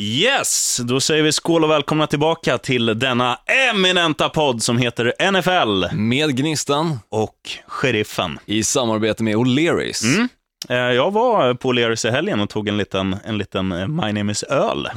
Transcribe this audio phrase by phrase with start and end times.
[0.00, 3.38] Yes, då säger vi skål och välkomna tillbaka till denna
[3.70, 7.36] eminenta podd som heter NFL Med Gnistan och
[7.66, 8.38] Sheriffen.
[8.46, 10.04] i samarbete med O'Learys.
[10.04, 10.28] Mm.
[10.68, 14.12] Eh, Jag var på Leris i helgen och tog en liten, en liten eh, My
[14.12, 14.88] Name is Öl.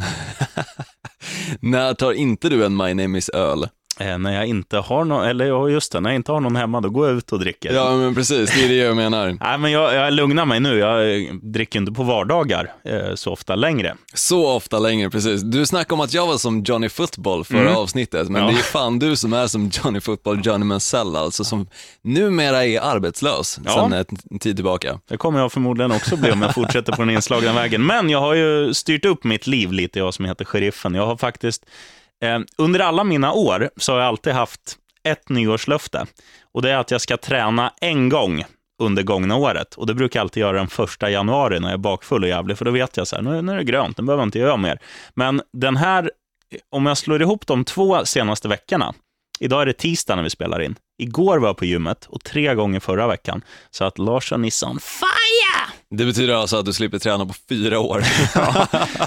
[1.60, 3.68] När tar inte du en My Name is Öl?
[4.00, 6.82] Eh, När jag inte har någon, eller just det, när jag inte har någon hemma,
[6.82, 7.74] då går jag ut och dricker.
[7.74, 9.26] Ja, men precis, det är det jag menar.
[9.42, 10.78] Nej, men jag, jag lugnar mig nu.
[10.78, 13.96] Jag eh, dricker inte på vardagar eh, så ofta längre.
[14.14, 15.42] Så ofta längre, precis.
[15.42, 17.76] Du snackade om att jag var som Johnny Football förra Mm.
[17.76, 18.48] avsnittet, men Ja.
[18.48, 21.68] det är fan du som är som Johnny Football, Johnny Mansell alltså, som
[22.02, 23.72] numera är arbetslös Ja.
[23.72, 23.94] sedan
[24.32, 25.00] en tid tillbaka.
[25.10, 27.86] Det kommer jag förmodligen också bli om jag fortsätter på den inslagna vägen.
[27.86, 30.96] Men jag har ju styrt upp mitt liv lite, jag som heter Sheriffen.
[30.96, 31.66] Jag har faktiskt,
[32.22, 36.06] Eh, under alla mina år, så har jag alltid haft ett nyårslöfte.
[36.52, 38.44] Och det är att jag ska träna en gång
[38.82, 39.76] under gångna året.
[39.76, 42.58] Och det brukar jag alltid göra den första januari när jag är bakfull och jävlig,
[42.58, 44.40] för då vet jag så här, nu, nu är det grönt, nu behöver jag inte
[44.40, 44.80] göra mer.
[45.14, 46.12] Men den här,
[46.70, 48.94] om jag slår ihop de två senaste veckorna,
[49.44, 50.76] Idag är det tisdag när vi spelar in.
[50.98, 53.42] Igår var jag på gymmet och tre gånger förra veckan.
[53.72, 55.10] Så att Lars och Nissan, fan
[55.92, 58.04] det betyder alltså att du slipper träna på fyra år.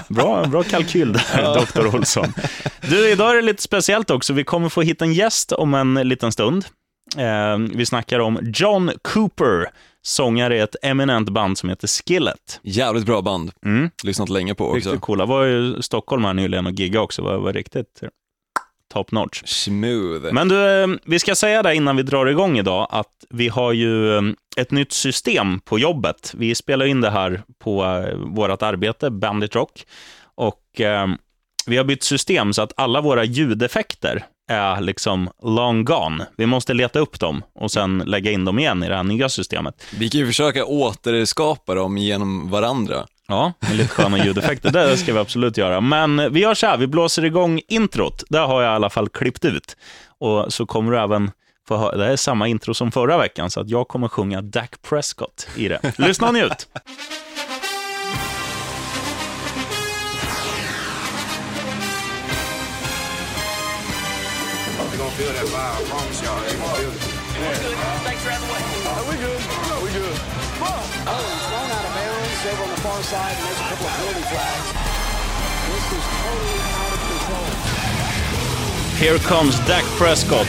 [0.13, 1.95] Bra, bra kalkyl där, Dr.
[1.95, 2.33] Olsson.
[2.81, 4.33] Du, idag är det lite speciellt också.
[4.33, 6.65] Vi kommer få hit en gäst om en liten stund.
[7.17, 9.69] Eh, vi snackar om John Cooper,
[10.01, 12.59] sångare i ett eminent band som heter Skillet.
[12.63, 13.51] Jävligt bra band.
[13.65, 13.89] Mm.
[14.03, 14.75] Lyssnat länge på också.
[14.89, 15.25] Riktigt coola.
[15.25, 17.21] Var i Stockholm här nyligen och gigga också.
[17.21, 18.01] Var, var riktigt
[18.95, 19.41] top notch.
[19.45, 20.33] Smooth.
[20.33, 23.73] Men du, eh, vi ska säga det innan vi drar igång idag, att vi har
[23.73, 24.21] ju eh,
[24.57, 26.33] ett nytt system på jobbet.
[26.37, 29.85] Vi spelar in det här på eh, vårt arbete, Bandit Rock,
[30.35, 31.07] och eh,
[31.67, 36.25] vi har bytt system så att alla våra ljudeffekter är liksom long gone.
[36.37, 39.29] Vi måste leta upp dem och sen lägga in dem igen i det här nya
[39.29, 39.83] systemet.
[39.99, 43.05] Vi kan ju försöka återskapa dem genom varandra.
[43.27, 44.71] Ja, med lite sköna ljudeffekter.
[44.71, 45.81] Det ska vi absolut göra.
[45.81, 48.23] Men vi gör så här, vi blåser igång introt.
[48.29, 49.77] Det har jag i alla fall klippt ut.
[50.19, 51.31] Och så kommer du även
[51.67, 54.75] få höra, det är samma intro som förra veckan, så att jag kommer sjunga Dak
[54.89, 55.79] Prescott i det.
[55.97, 56.67] Lyssna och njut!
[72.55, 74.67] Over on the far side, and there's a couple of penalty flags.
[75.71, 77.47] This is totally out of control.
[78.97, 80.47] Here comes Dak Prescott.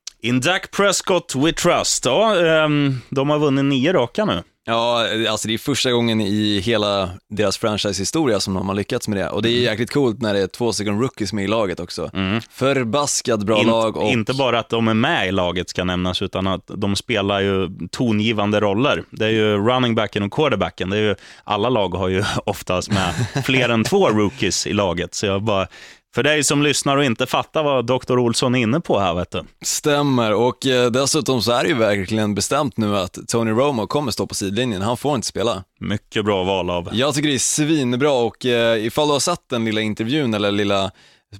[0.22, 2.04] In Dak Prescott we trust.
[2.04, 4.42] Ja, ehm, de har vunnit nio raka nu.
[4.64, 9.18] Ja, alltså det är första gången i hela deras franchise-historia som de har lyckats med
[9.18, 9.28] det.
[9.28, 12.10] Och det är jäkligt coolt när det är två stycken rookies med i laget också.
[12.50, 16.22] Förbaskat bra In, lag och Inte bara att de är med i laget ska nämnas,
[16.22, 19.04] utan att de spelar ju tongivande roller.
[19.10, 20.90] Det är ju running backen och quarterbacken.
[20.90, 25.14] Det är ju, alla lag har ju oftast med fler än två rookies i laget.
[25.14, 25.66] Så jag bara,
[26.14, 28.18] för dig som lyssnar och inte fattar vad Dr.
[28.18, 29.42] Olsson är inne på här, vet du.
[29.62, 30.34] stämmer.
[30.34, 34.26] Och eh, dessutom så är det ju verkligen bestämt nu att Tony Romo kommer stå
[34.26, 34.82] på sidlinjen.
[34.82, 35.64] Han får inte spela.
[35.80, 36.88] Mycket bra val av.
[36.92, 40.50] Jag tycker det är svinbra och eh, ifall du har sett den lilla intervjun eller
[40.50, 40.90] lilla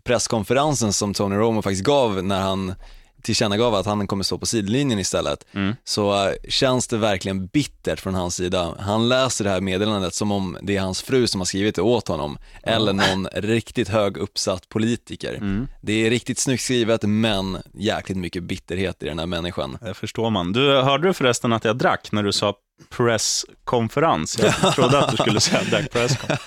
[0.04, 2.74] presskonferensen som Tony Romo faktiskt gav när han
[3.22, 5.46] tillkännagav att han kommer stå på sidlinjen istället,
[5.84, 8.74] så eh, känns det verkligen bittert från hans sida.
[8.78, 11.82] Han läser det här meddelandet som om det är hans fru som har skrivit det
[11.82, 15.66] åt honom, eller någon riktigt hög uppsatt politiker.
[15.80, 19.78] Det är riktigt snyggt skrivet, men jäkligt mycket bitterhet i den här människan.
[19.80, 20.52] Det förstår man.
[20.52, 22.54] Du, hörde du förresten att jag drack när du sa
[22.90, 24.38] presskonferens?
[24.38, 26.38] Jag trodde att du skulle säga Dak Prescott.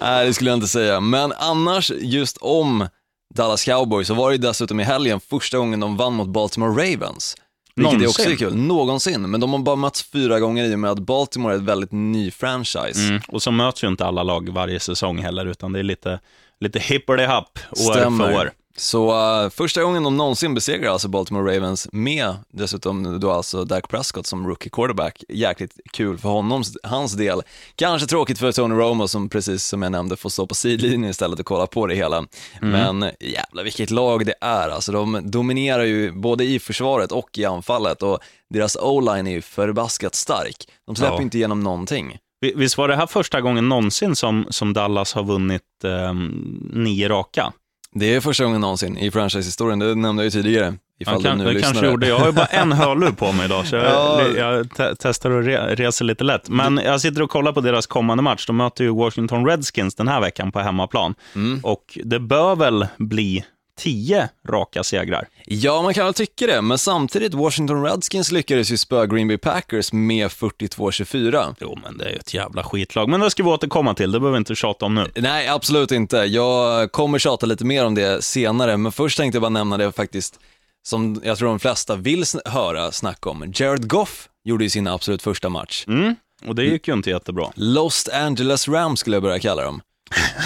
[0.00, 1.00] Nej, det skulle jag inte säga.
[1.00, 2.88] Men annars, just om
[3.34, 6.70] Dallas Cowboys, så var det ju dessutom i helgen första gången de vann mot Baltimore
[6.70, 7.36] Ravens.
[7.74, 8.36] Vilket är också Någonsin.
[8.48, 8.56] kul.
[8.56, 9.30] Någonsin.
[9.30, 11.92] Men de har bara mötts fyra gånger i och med att Baltimore är ett väldigt
[11.92, 13.08] ny franchise.
[13.08, 13.20] Mm.
[13.28, 16.20] Och så möts ju inte alla lag varje säsong heller, utan det är lite,
[16.60, 18.26] lite hippity-happ år Stämmer.
[18.26, 18.52] för år.
[18.76, 19.10] Så
[19.44, 24.26] uh, första gången de någonsin besegrar alltså Baltimore Ravens med dessutom då alltså Dak Prescott
[24.26, 25.24] som rookie quarterback.
[25.28, 27.42] Jäkligt kul för honom, hans del.
[27.76, 31.40] Kanske tråkigt för Tony Romo som precis som jag nämnde får stå på sidlinjen istället
[31.40, 32.24] och kolla på det hela.
[32.60, 34.92] Men jävlar vilket lag det är alltså.
[34.92, 38.18] De dominerar ju både i försvaret och i anfallet och
[38.50, 40.56] deras o-line är ju förbaskat stark.
[40.86, 41.22] De släpper Ja.
[41.22, 42.18] inte igenom någonting.
[42.40, 46.28] Vi- Visst var det här första gången någonsin som, som Dallas har vunnit ehm,
[46.72, 47.52] nio raka?
[47.94, 50.74] Det är första gången någonsin i franchise-historien, det nämnde jag ju tidigare.
[51.00, 51.92] Ifall Jag, kan, du nu jag kanske lyssnade.
[51.92, 52.08] gjorde.
[52.08, 54.22] Jag har ju bara en hörlur på mig idag, så jag, Ja.
[54.36, 56.48] jag te testar att re resa lite lätt.
[56.48, 58.46] Men jag sitter och kollar på deras kommande match.
[58.46, 61.14] De möter ju Washington Redskins den här veckan på hemmaplan.
[61.34, 61.60] Mm.
[61.62, 63.44] Och det bör väl bli
[63.78, 65.28] tio raka segrar.
[65.44, 69.38] Ja, man kan väl tycka det, men samtidigt, Washington Redskins lyckades ju spöa Green Bay
[69.38, 71.54] Packers med 42-24.
[71.60, 73.08] Jo, men det är ju ett jävla skitlag.
[73.08, 75.10] Men det ska vi återkomma till, det behöver vi inte tjata om nu.
[75.14, 76.16] Nej, absolut inte.
[76.16, 79.92] Jag kommer tjata lite mer om det senare, men först tänkte jag bara nämna det
[79.92, 80.40] faktiskt,
[80.86, 83.52] som jag tror de flesta vill höra snacka om.
[83.54, 85.84] Jared Goff gjorde ju sin absolut första match.
[85.88, 86.14] Mm,
[86.46, 87.52] och det gick ju inte jättebra.
[87.54, 89.80] Los Angeles Rams skulle jag börja kalla dem.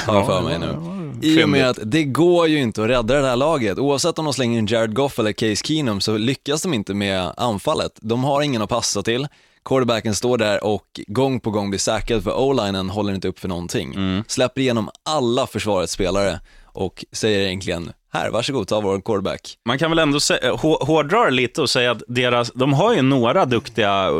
[0.06, 0.76] Har jag för mig nu.
[1.22, 3.78] I och med att det går ju inte att rädda det här laget.
[3.78, 7.32] Oavsett om de slänger in Jared Goff eller Case Keenum så lyckas de inte med
[7.36, 7.92] anfallet.
[8.00, 9.28] De har ingen att passa till.
[9.64, 13.48] Quarterbacken står där och gång på gång blir säkrad för o-linen håller inte upp för
[13.48, 14.22] någonting.
[14.26, 19.40] Släpper igenom alla försvarets spelare och säger egentligen, här, varsågod, ta vår quarterback.
[19.64, 23.02] Man kan väl ändå eh, hårdra det lite och säga att deras, de har ju
[23.02, 24.10] några duktiga,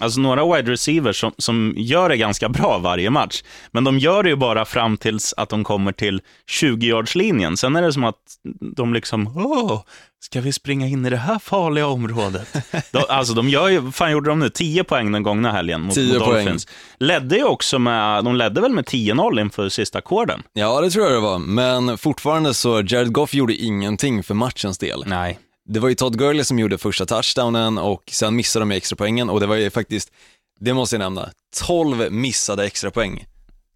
[0.00, 3.42] alltså några wide receivers som, som gör det ganska bra varje match.
[3.72, 6.22] Men de gör det ju bara fram tills att de kommer till
[6.60, 7.56] 20-yardslinjen.
[7.56, 8.16] Sen är det som att
[8.76, 9.82] de liksom, åh,
[10.20, 12.48] ska vi springa in i det här farliga området?
[12.90, 14.50] de, alltså de gör ju, fan gjorde de nu?
[14.50, 16.28] 10 poäng den gångna helgen mot, 10 mot.
[16.28, 16.66] Dolphins.
[16.98, 20.42] Ledde ju också med, de ledde väl med 10-0 inför sista korden?
[20.52, 24.78] Ja, det tror jag det var, men fortfarande så, Jared Goff gjorde ingenting för matchens
[24.78, 25.04] del.
[25.06, 25.38] Nej.
[25.68, 29.30] Det var ju Todd Gurley som gjorde första touchdownen och sen missade de extra poängen
[29.30, 30.12] och det var ju faktiskt,
[30.60, 31.28] det måste jag nämna,
[31.66, 33.26] 12 missade extra poäng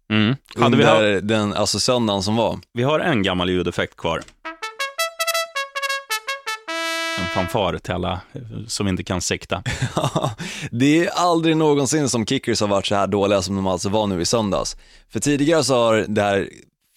[0.09, 0.35] Mm.
[0.55, 2.59] Hade vi, under ha, den, alltså söndagen som var.
[2.73, 4.21] vi har en gammal ljudeffekt kvar.
[7.17, 8.21] En fanfar till alla
[8.67, 9.63] som inte kan sikta.
[10.71, 14.07] det är aldrig någonsin som kickers har varit så här dåliga som de alltså var
[14.07, 14.77] nu i söndags.
[15.09, 16.49] För tidigare så har det här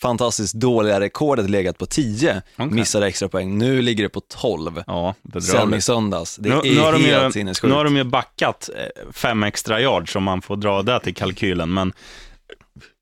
[0.03, 2.67] fantastiskt dåliga rekordet legat på 10 Okej.
[2.71, 3.59] missade extra poäng.
[3.59, 6.37] Nu ligger det på 12 Ja, sen i söndags.
[6.37, 7.69] Det Nu, är nu, har de helt ju, sinnessjukt.
[7.71, 11.15] nu har de ju backat eh, fem extra yards om man får dra det till
[11.15, 11.93] kalkylen, men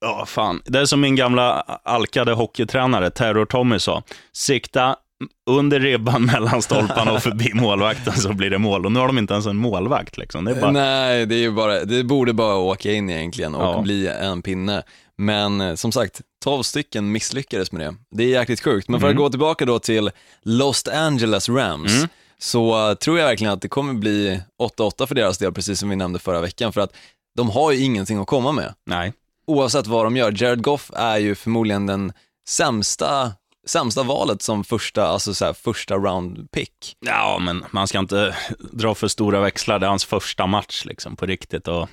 [0.01, 0.63] ja, fan.
[0.65, 4.03] Det är som min gamla alkade hockeytränare, Terror-Tommy, sa.
[4.33, 4.97] Sikta
[5.51, 8.87] under ribban mellan stolparna och förbi målvakten så blir det mål.
[8.87, 10.17] Och nu har de inte ens en målvakt.
[10.17, 10.45] Liksom.
[10.45, 13.81] Det bara, Nej, det, är ju bara, det borde bara åka in egentligen och Ja.
[13.83, 14.83] bli en pinne.
[15.19, 17.95] Men eh, som sagt, 12 stycken misslyckades med det.
[18.11, 18.89] Det är jäkligt sjukt.
[18.89, 19.17] Men för Mm.
[19.17, 20.11] att gå tillbaka då till
[20.43, 21.93] Los Angeles Rams,
[22.39, 24.41] så eh, tror jag verkligen att det kommer bli
[24.79, 26.73] 8-8 för deras del, precis som vi nämnde förra veckan.
[26.73, 26.93] För att
[27.37, 28.75] de har ju ingenting att komma med.
[28.87, 29.13] nej.
[29.49, 30.43] Oavsett vad de gör.
[30.43, 32.13] Jared Goff är ju förmodligen den
[32.49, 33.33] sämsta,
[33.67, 36.97] sämsta valet som första, alltså så här, första round pick.
[37.01, 38.37] Ja, men man ska inte
[38.73, 39.79] dra för stora växlar.
[39.79, 41.69] Det är hans första match liksom, på riktigt.
[41.69, 41.89] Och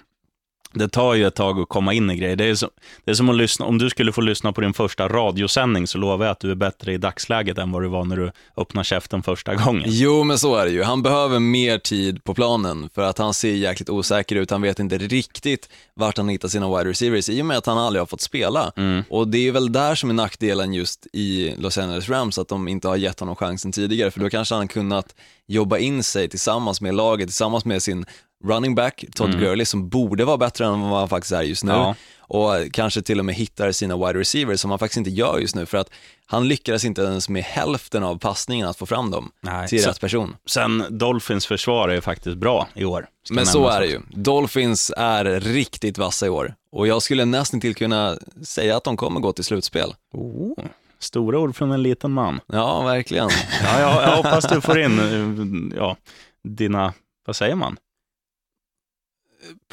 [0.73, 2.35] det tar ju ett tag att komma in i grejer.
[2.35, 2.69] Det är, så,
[3.05, 5.97] det är som att lyssna, om du skulle få lyssna på din första radiosändning så
[5.97, 8.85] lovar jag att du är bättre i dagsläget än vad du var när du öppnade
[8.85, 9.83] käften första gången.
[9.85, 10.83] Jo, men så är det ju.
[10.83, 14.51] Han behöver mer tid på planen för att han ser jäkligt osäker ut.
[14.51, 17.77] Han vet inte riktigt vart han hittar sina wide receivers i och med att han
[17.77, 18.71] aldrig har fått spela.
[19.09, 22.67] Och det är väl där som är nackdelen just i Los Angeles Rams, att de
[22.67, 24.11] inte har gett honom chansen tidigare.
[24.11, 25.15] För då kanske han kunnat
[25.47, 28.05] jobba in sig tillsammans med laget, tillsammans med sin
[28.43, 31.71] running back, Todd Gurley, som borde vara bättre än vad han faktiskt är just nu.
[31.71, 31.95] Ja.
[32.19, 35.55] Och kanske till och med hittar sina wide receivers som han faktiskt inte gör just
[35.55, 35.65] nu.
[35.65, 35.89] För att
[36.25, 39.89] han lyckades inte ens med hälften av passningen att få fram dem Nej, till så-
[39.89, 40.35] rätt person.
[40.45, 43.07] Sen, Dolphins försvar är faktiskt bra i år.
[43.29, 43.99] Men så är det ju.
[44.09, 46.55] Dolphins är riktigt vassa i år.
[46.71, 49.93] Och jag skulle nästan till kunna säga att de kommer gå till slutspel.
[50.13, 50.53] Oh,
[50.99, 52.39] stora ord från en liten man.
[52.47, 53.29] Ja, verkligen.
[53.63, 55.97] Ja, jag, jag hoppas du får in eh, ja,
[56.43, 56.93] dina,
[57.25, 57.77] vad säger man?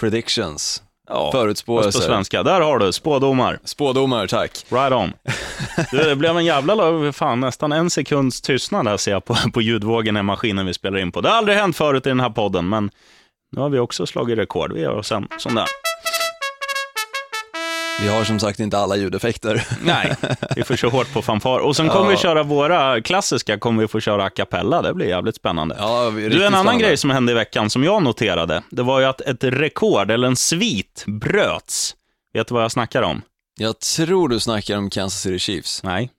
[0.01, 0.83] Predictions.
[1.09, 2.01] Ja, fast på Förutspåelser.
[2.01, 2.43] svenska.
[2.43, 3.59] Där har du, spådomar.
[3.65, 4.51] Spådomar, tack.
[4.69, 5.13] Right on.
[5.91, 9.37] Du, det blev en jävla, la- fan, nästan en sekunds tystnad här ser jag på,
[9.53, 11.21] på ljudvågen i maskinen vi spelar in på.
[11.21, 12.91] Det har aldrig hänt förut i den här podden, men
[13.53, 14.73] nu har vi också slagit rekord.
[14.73, 15.67] Vi gör oss en sån där.
[17.99, 19.67] Vi har som sagt inte alla ljudeffekter.
[19.83, 20.15] Nej,
[20.57, 21.59] vi får köra hårt på fanfar.
[21.59, 24.83] Och sen kommer vi köra våra klassiska, kommer vi få köra a cappella.
[24.83, 25.77] Det blir jävligt spännande.
[25.79, 26.85] Ja, du, en annan spännande.
[26.85, 30.29] grej som hände i veckan som jag noterade, det var ju att ett rekord, eller
[30.29, 31.95] en svit, bröts.
[32.35, 33.23] Vet du vad jag snackar om?
[33.59, 35.83] Jag tror du snackar om Kansas City Chiefs.
[35.83, 36.11] Nej.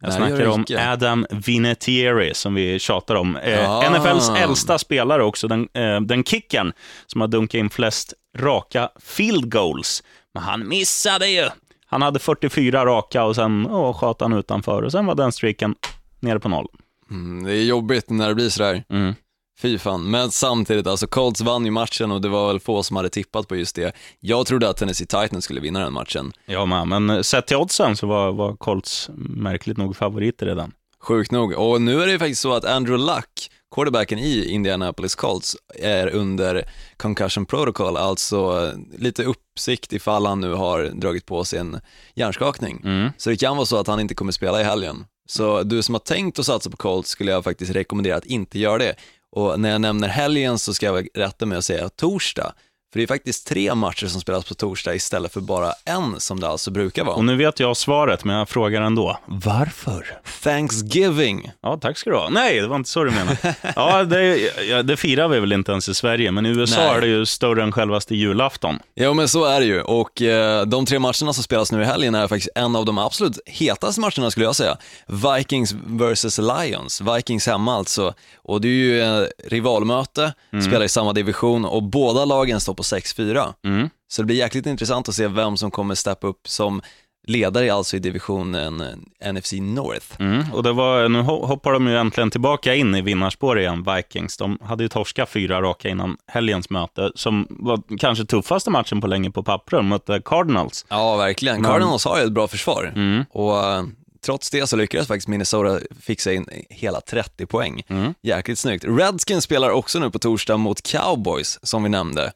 [0.00, 0.64] Jag Nej, snackar jag om.
[0.78, 3.36] Adam Vinatieri, som vi tjatar om.
[3.36, 3.90] Eh, Ah.
[3.90, 6.72] NFLs äldsta spelare också, den, eh, den kicken
[7.06, 10.02] som har dunkat in flest raka field goals.
[10.34, 11.48] Men han missade ju.
[11.86, 15.74] Han hade 44 raka och sen oh, sköt han utanför och sen var den streaken
[16.20, 16.68] nere på noll.
[17.10, 18.84] Mm, det är jobbigt när det blir sådär.
[18.88, 19.14] Mm.
[19.60, 20.10] Fy fan.
[20.10, 23.48] Men samtidigt, alltså Colts vann ju matchen och det var väl få som hade tippat
[23.48, 23.96] på just det.
[24.20, 26.32] Jag trodde att Tennessee Titans skulle vinna den matchen.
[26.46, 30.72] Ja, men, men sett till oddsen så var, var Colts märkligt nog favoriter redan.
[31.00, 31.52] Sjukt nog.
[31.52, 36.06] Och nu är det ju faktiskt så att Andrew Luck, quarterbacken i Indianapolis Colts, är
[36.06, 41.80] under concussion protocol, alltså eh, lite uppsikt ifall han nu har dragit på sig en
[42.14, 42.80] hjärnskakning.
[42.84, 43.10] Mm.
[43.16, 45.04] Så det kan vara så att han inte kommer spela i helgen.
[45.28, 48.58] Så du som har tänkt att satsa på Colts skulle jag faktiskt rekommendera att inte
[48.58, 48.94] göra det.
[49.30, 52.52] Och när jag nämner helgen så ska jag rätta mig och säga torsdag.
[52.92, 56.40] För det är faktiskt tre matcher som spelas på torsdag istället för bara en som
[56.40, 57.16] det alltså brukar vara.
[57.16, 59.18] Och nu vet jag svaret, men jag frågar ändå.
[59.26, 60.18] Varför?
[60.42, 61.50] Thanksgiving.
[61.60, 62.28] Ja, tack ska du ha.
[62.28, 63.36] Nej, det var inte så du menade.
[63.76, 64.36] Ja, det,
[64.68, 66.96] ja, det firar vi väl inte ens i Sverige, men i USA Nej.
[66.96, 68.78] är det ju större än självaste julafton.
[68.94, 71.84] Ja men så är det ju och eh, de tre matcherna som spelas nu i
[71.84, 74.76] helgen är faktiskt en av de absolut hetaste matcherna skulle jag säga.
[75.06, 78.14] Vikings vs Lions, Vikings hemma alltså.
[78.36, 80.34] Och det är ju eh, rivalmöte,
[80.66, 83.54] spelar i samma division och båda lagen står på 6-4.
[83.64, 83.88] Mm.
[84.08, 86.82] Så det blir jäkligt intressant att se vem som kommer steppa upp som
[87.26, 88.80] ledare alltså i divisionen
[89.20, 90.06] eh, NFC North.
[90.18, 90.52] Mm.
[90.52, 94.36] Och det var, nu ho- hoppar de ju äntligen tillbaka in i vinnarspår igen, Vikings.
[94.36, 99.06] De hade ju torskat fyra raka innan helgens möte, som var kanske tuffaste matchen på
[99.06, 99.78] länge på pappret.
[99.78, 100.86] De mötte Cardinals.
[100.88, 101.62] Ja, verkligen.
[101.62, 103.24] Men- Cardinals har ju ett bra försvar Mm.
[103.32, 103.82] och eh,
[104.26, 107.82] trots det så lyckades faktiskt Minnesota fixa in hela 30 poäng.
[107.88, 108.14] Mm.
[108.22, 108.84] Jäkligt snyggt.
[108.88, 112.32] Redskins spelar också nu på torsdag mot Cowboys, som vi nämnde.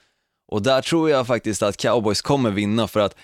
[0.53, 3.17] Och där tror jag faktiskt att Cowboys kommer vinna för att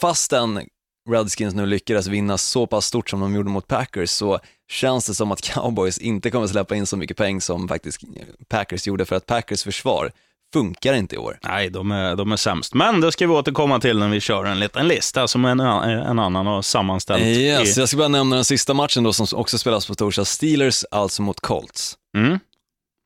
[0.00, 0.66] fastän
[1.10, 5.14] Redskins nu lyckades vinna så pass stort som de gjorde mot Packers så känns det
[5.14, 8.00] som att Cowboys inte kommer släppa in så mycket pengar som faktiskt
[8.48, 10.12] Packers gjorde för att Packers försvar
[10.52, 11.38] funkar inte i år.
[11.42, 12.74] Nej, de är, de är sämst.
[12.74, 16.18] Men det ska vi återkomma till när vi kör en liten lista som en, en
[16.18, 17.22] annan har sammanställt.
[17.22, 20.24] Yes, i, jag ska bara nämna den sista matchen då som också spelas på torsdag.
[20.24, 21.96] Steelers alltså mot Colts.
[22.16, 22.38] mm.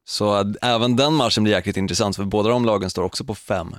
[0.06, 3.74] Så även den matchen blir jäkligt intressant för båda de lagen står också på 5-5.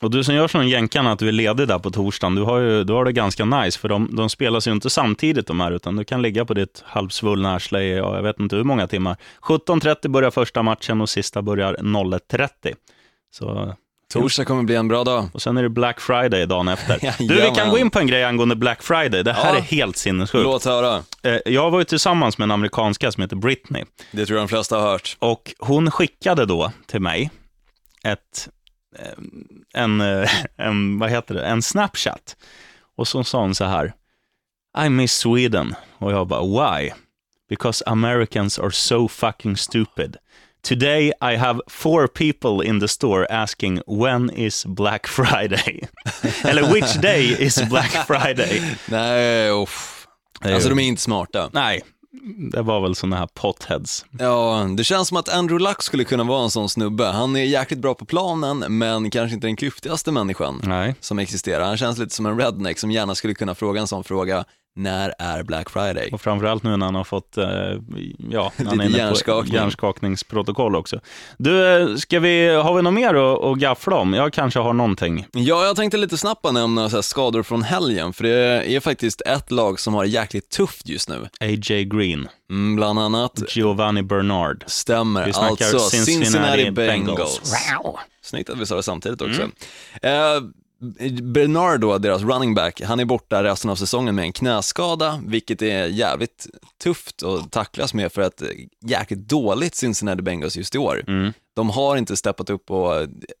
[0.00, 2.58] Och du som gör som jänkarna, att du är ledig där på torsdagen, du har,
[2.58, 5.72] ju, du har det ganska nice, för de, de spelas ju inte samtidigt de här,
[5.72, 8.86] utan du kan ligga på ditt halvsvullna arsle i, ja, jag vet inte hur många
[8.86, 9.16] timmar.
[9.42, 12.74] 17.30 börjar första matchen och sista börjar 01.30.
[13.30, 13.74] Så,
[14.12, 15.28] Torsdag kommer bli en bra dag.
[15.34, 17.14] och sen är det Black Friday dagen efter.
[17.28, 19.22] Du, vi kan gå in på en grej angående Black Friday.
[19.22, 19.56] Det här Ja.
[19.56, 20.44] är helt sinnessjukt.
[20.44, 21.02] Låt höra.
[21.22, 23.84] Eh, Jag var ju tillsammans med en amerikanska som heter Britney.
[24.12, 25.16] Det tror jag de flesta har hört.
[25.18, 27.30] Och hon skickade då till mig
[28.04, 28.48] ett,
[28.98, 32.36] eh, en, eh, en, vad heter det, en Snapchat.
[32.96, 33.92] Och så sa hon så här,
[34.86, 35.74] I miss Sweden.
[35.98, 36.42] Och jag bara,
[36.80, 36.90] why?
[37.48, 40.16] Because Americans are so fucking stupid.
[40.68, 45.88] Today I have four people in the store asking when is Black Friday?
[46.44, 48.62] Eller which day is Black Friday?
[48.88, 50.06] Nej, uff.
[50.40, 51.50] Alltså de är inte smarta.
[51.52, 51.82] Nej,
[52.52, 54.04] det var väl sådana här potheads.
[54.18, 57.04] Ja, det känns som att Andrew Luck skulle kunna vara en sån snubbe.
[57.04, 60.94] Han är jäkligt bra på planen, men kanske inte den klyftigaste människan Nej.
[61.00, 61.64] som existerar.
[61.64, 64.44] Han känns lite som en redneck som gärna skulle kunna fråga en sån fråga,
[64.76, 66.10] när är Black Friday?
[66.12, 67.46] Och framförallt nu när han har fått, eh,
[68.30, 69.54] ja, han är hjärnskakning.
[69.54, 71.00] hjärnskakningsprotokoll också.
[71.38, 74.14] Du, eh, ska vi, har vi något mer att, att gaffla om?
[74.14, 75.26] Jag kanske har någonting.
[75.32, 79.50] Ja, jag tänkte lite snabbt nämna så skador från helgen, för det är faktiskt ett
[79.50, 81.28] lag som har det jäkligt tufft just nu.
[81.40, 81.84] A.J.
[81.84, 84.64] Green, Mm, bland annat Giovanni Bernard.
[84.66, 87.40] stämmer, Vi alltså Cincinnati, Cincinnati, Bengals.
[87.40, 87.98] Bengals.
[88.22, 89.42] Snyggt att vi sa det samtidigt också.
[89.42, 89.52] Mm.
[90.02, 90.42] Eh,
[91.22, 95.62] Bernard då, deras running back, han är borta resten av säsongen med en knäskada, vilket
[95.62, 96.46] är jävligt
[96.82, 98.42] tufft att tacklas med för att
[98.84, 101.04] jäkligt dåligt Cincinnati Bengals just i år.
[101.06, 101.32] Mm.
[101.54, 102.92] De har inte steppat upp och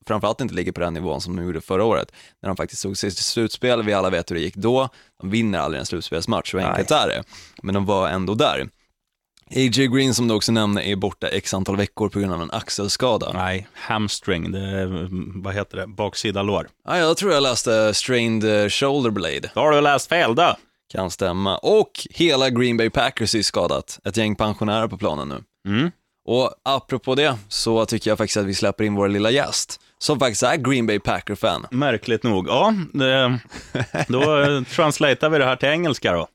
[0.06, 2.96] framförallt inte ligger på den nivån som de gjorde förra året, när de faktiskt tog
[2.96, 4.88] sig till slutspel, vi alla vet hur det gick då,
[5.20, 7.22] de vinner aldrig en slutspelsmatch, så enkelt är det,
[7.62, 8.68] men de var ändå där.
[9.54, 9.86] A.J.
[9.86, 13.32] Green som du också nämner är borta x antal veckor på grund av en axelskada.
[13.32, 16.68] Nej, hamstring, det är, mm, vad heter det, baksida lår.
[16.84, 19.50] Ja, jag tror jag läste strained eh, shoulder blade.
[19.54, 20.56] Då har du läst fel då.
[20.92, 21.58] Kan stämma.
[21.58, 24.00] Och hela Green Bay Packers är skadat.
[24.04, 25.42] Ett gäng pensionärer på planen nu.
[25.72, 25.90] Mm.
[26.24, 30.18] Och apropå det så tycker jag faktiskt att vi släpper in vår lilla gäst, som
[30.18, 31.66] faktiskt är Green Bay Packer-fan.
[31.70, 32.48] Märkligt nog.
[32.48, 33.38] Ja, det,
[34.08, 36.28] då eh, translatear vi det här till engelska då.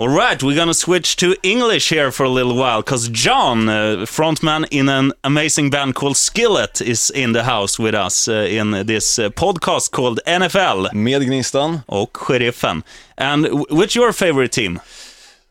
[0.00, 4.06] All right, we're gonna switch to English here for a little while, because John, uh,
[4.06, 8.86] frontman in an amazing band called Skillet, is in the house with us uh, in
[8.86, 11.82] this uh, podcast called NFL Med Gnistan.
[11.86, 12.82] och Sheriffen.
[13.18, 14.80] And w- which your favorite team?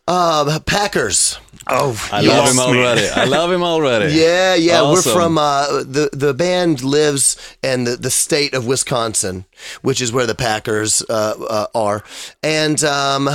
[0.08, 1.38] Uh, Packers.
[1.68, 3.08] Oh, I love him already.
[3.08, 4.12] I love him already.
[4.20, 4.82] Yeah, yeah.
[4.82, 5.14] Awesome.
[5.14, 9.46] We're from uh, the the band lives in the, the state of Wisconsin,
[9.84, 12.04] which is where the Packers uh, uh, are.
[12.42, 13.30] And um,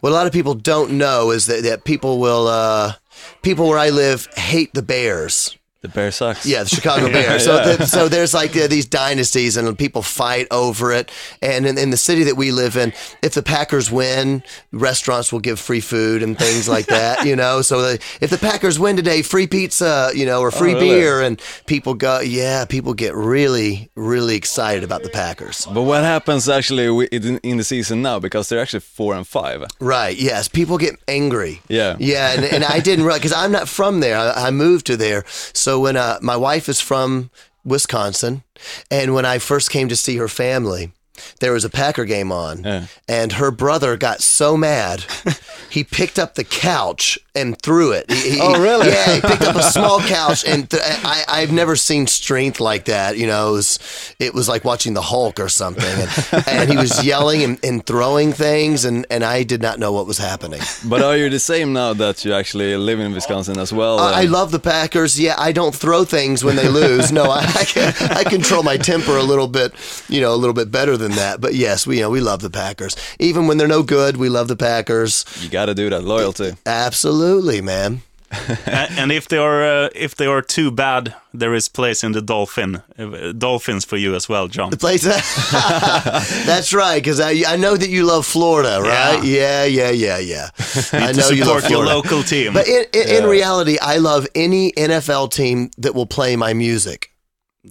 [0.00, 2.94] what a lot of people don't know is that, that people will uh,
[3.42, 5.56] people where I live hate the Bears.
[5.86, 6.44] The Bear sucks.
[6.46, 7.44] Yeah, the Chicago Bears.
[7.44, 7.76] So, Yeah.
[7.76, 11.10] th- so there's like uh, these dynasties, and people fight over it.
[11.42, 15.40] And in, in the city that we live in, if the Packers win, restaurants will
[15.40, 17.24] give free food and things like that.
[17.26, 20.74] You know, so the, if the Packers win today, free pizza, you know, or free
[20.74, 20.88] really?
[20.88, 25.66] beer, and people go, yeah, people get really, really excited about the Packers.
[25.72, 28.18] But what happens actually in, in the season now?
[28.18, 29.64] Because they're actually four and five.
[29.80, 30.16] Right.
[30.16, 30.48] Yes.
[30.48, 31.60] People get angry.
[31.68, 31.96] Yeah.
[31.98, 32.32] Yeah.
[32.34, 34.16] And, and I didn't because I'm not from there.
[34.18, 35.24] I, I moved to there.
[35.52, 37.30] So when uh, my wife is from
[37.64, 38.42] Wisconsin,
[38.90, 40.92] and when I first came to see her family,
[41.40, 42.86] there was a Packer game on, Yeah.
[43.08, 45.04] and her brother got so mad,
[45.70, 48.10] he picked up the couch and threw it.
[48.10, 48.88] He- he- Oh, really?
[48.88, 52.84] Yeah, he picked up a small couch, and th- I, I've never seen strength like
[52.86, 53.16] that.
[53.18, 53.78] You know, it was,
[54.18, 57.84] it was like watching the Hulk or something, and, and he was yelling and, and
[57.84, 60.60] throwing things, and, and I did not know what was happening.
[60.86, 63.98] But are you the same now that you actually live in Wisconsin as well?
[63.98, 65.20] I I love the Packers.
[65.20, 67.12] Yeah, I don't throw things when they lose.
[67.12, 69.72] No, I, I, can, I control my temper a little bit,
[70.08, 71.40] you know, a little bit better than that.
[71.40, 72.96] But yes, we you know we love the Packers.
[73.18, 75.24] Even when they're no good, we love the Packers.
[75.40, 76.52] you gotta do that, loyalty.
[76.66, 78.02] Absolutely, man.
[78.98, 82.22] And if they are uh, if they are too bad, there is place in the
[82.22, 84.70] Dolphin uh, Dolphins for you as well, John.
[84.70, 85.02] The place.
[86.46, 89.22] That's right, because I I know that you love Florida, right?
[89.22, 90.50] Yeah, yeah, yeah, yeah.
[90.92, 92.52] I know you love support your local team.
[92.52, 97.12] But in, in, in reality, I love any NFL team that will play my music.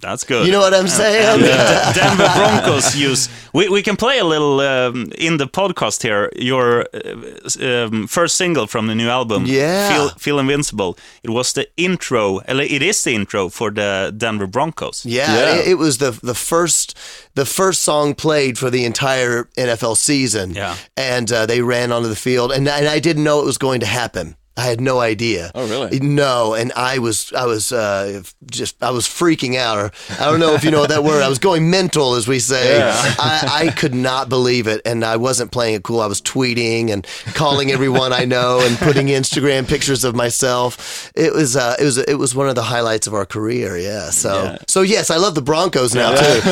[0.00, 0.46] That's good.
[0.46, 1.40] You know what I'm saying?
[1.40, 3.28] And uh, Denver Broncos use.
[3.52, 6.30] We, we can play a little um, in the podcast here.
[6.36, 9.88] Your uh, um, first single from the new album, Yeah.
[9.88, 10.98] Feel, Feel Invincible.
[11.22, 12.40] It was the intro.
[12.46, 15.04] It is the intro for the Denver Broncos.
[15.06, 15.54] Yeah, Yeah.
[15.56, 16.94] It, it was the the first
[17.34, 20.54] the first song played for the entire NFL season.
[20.54, 20.76] Yeah.
[20.96, 23.80] and uh, they ran onto the field, and and I didn't know it was going
[23.80, 24.36] to happen.
[24.58, 25.50] I had no idea.
[25.54, 26.00] Oh, really?
[26.00, 30.40] No, and I was I was uh, just I was freaking out, or I don't
[30.40, 31.22] know if you know that word.
[31.22, 32.80] I was going mental, as we say.
[32.82, 36.00] I, I could not believe it, and I wasn't playing it cool.
[36.00, 41.12] I was tweeting and calling everyone I know and putting Instagram pictures of myself.
[41.14, 43.76] It was uh, it was it was one of the highlights of our career.
[43.76, 44.08] Yeah.
[44.10, 44.58] So Yeah.
[44.68, 46.40] so yes, I love the Broncos now too.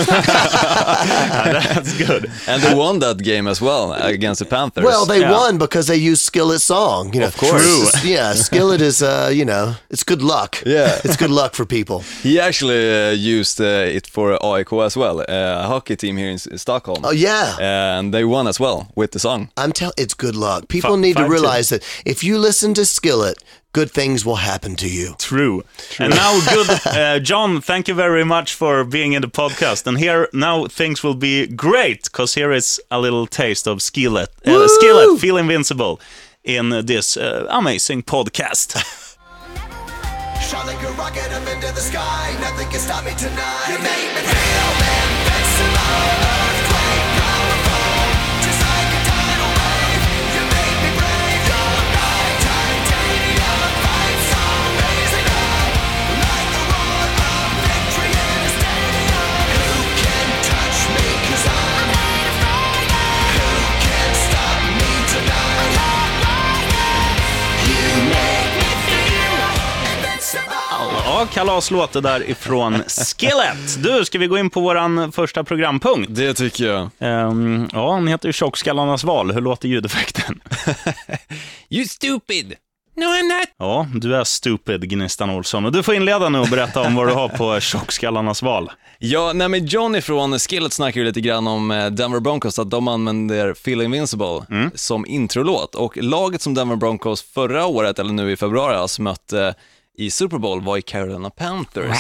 [0.69, 2.31] That's good.
[2.47, 4.85] And they won that game as well against the Panthers.
[4.85, 5.33] Well, they Yeah.
[5.33, 7.13] won because they used Skillet's song.
[7.15, 7.63] You know, of course.
[7.63, 7.94] True.
[8.03, 10.63] Yeah, Skillet is uh, you know, it's good luck.
[10.67, 10.99] Yeah.
[11.05, 11.99] it's good luck for people.
[12.23, 16.29] he actually uh, used uh, it for AIK as well, uh, a hockey team here
[16.29, 17.05] in S- Stockholm.
[17.05, 17.57] Oh yeah.
[17.61, 19.49] And they won as well with the song.
[19.57, 20.69] I'm telling it's good luck.
[20.69, 21.33] People Fi- need to five, two.
[21.33, 23.37] realize that if you listen to Skillet,
[23.73, 25.15] good things will happen to you.
[25.19, 25.63] True.
[25.99, 27.61] And now, good, uh, John.
[27.61, 29.87] Thank you very much for being in the podcast.
[29.87, 34.29] And here now things will be great because here is a little taste of Skillet.
[34.47, 36.01] Uh, Skillet, Feel Invincible,
[36.45, 38.77] in this uh, amazing podcast.
[71.25, 73.83] Ja, kalaslåt det där ifrån Skillet.
[73.83, 76.15] Du, ska vi gå in på våran första programpunkt?
[76.15, 76.91] Det tycker jag.
[76.99, 79.33] Ehm, ja, han heter ju Tjockskallarnas val.
[79.33, 80.41] Hur låter ljudeffekten?
[81.71, 82.55] You stupid!
[82.97, 83.49] No I'm not!
[83.59, 85.65] Ja, du är stupid, Gnistan Olsson.
[85.65, 88.71] Och du får inleda nu och berätta om vad du har på Tjockskallarnas val.
[88.99, 92.71] Ja, nej men Johnny från Skillet snackar ju lite grann om eh, Denver Broncos, att
[92.71, 94.41] de använder Feel Invincible
[94.75, 95.75] som introlåt.
[95.75, 99.55] Och laget som Denver Broncos förra året, eller nu i februari, alltså mötte
[99.97, 101.99] i Super Bowl var i Carolina Panthers.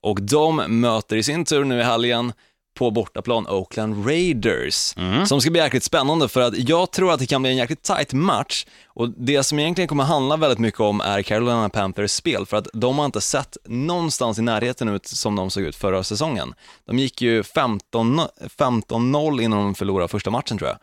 [0.00, 2.32] Och de möter i sin tur nu i helgen
[2.78, 4.94] på bortaplan Oakland Raiders.
[5.26, 7.82] Som ska bli jäkligt spännande för att jag tror att det kan bli en jäkligt
[7.82, 8.66] tight match.
[8.86, 12.68] Och det som egentligen kommer handla väldigt mycket om är Carolina Panthers spel, för att
[12.72, 16.54] de har inte sett någonstans i närheten ut som de såg ut förra säsongen.
[16.86, 18.20] De gick ju 15
[18.58, 20.78] 15-0 innan de förlorade första matchen tror jag.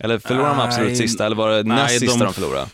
[0.00, 2.66] Eller förlorade de absolut sista, eller var det Nej, näst sista de- de förlorade?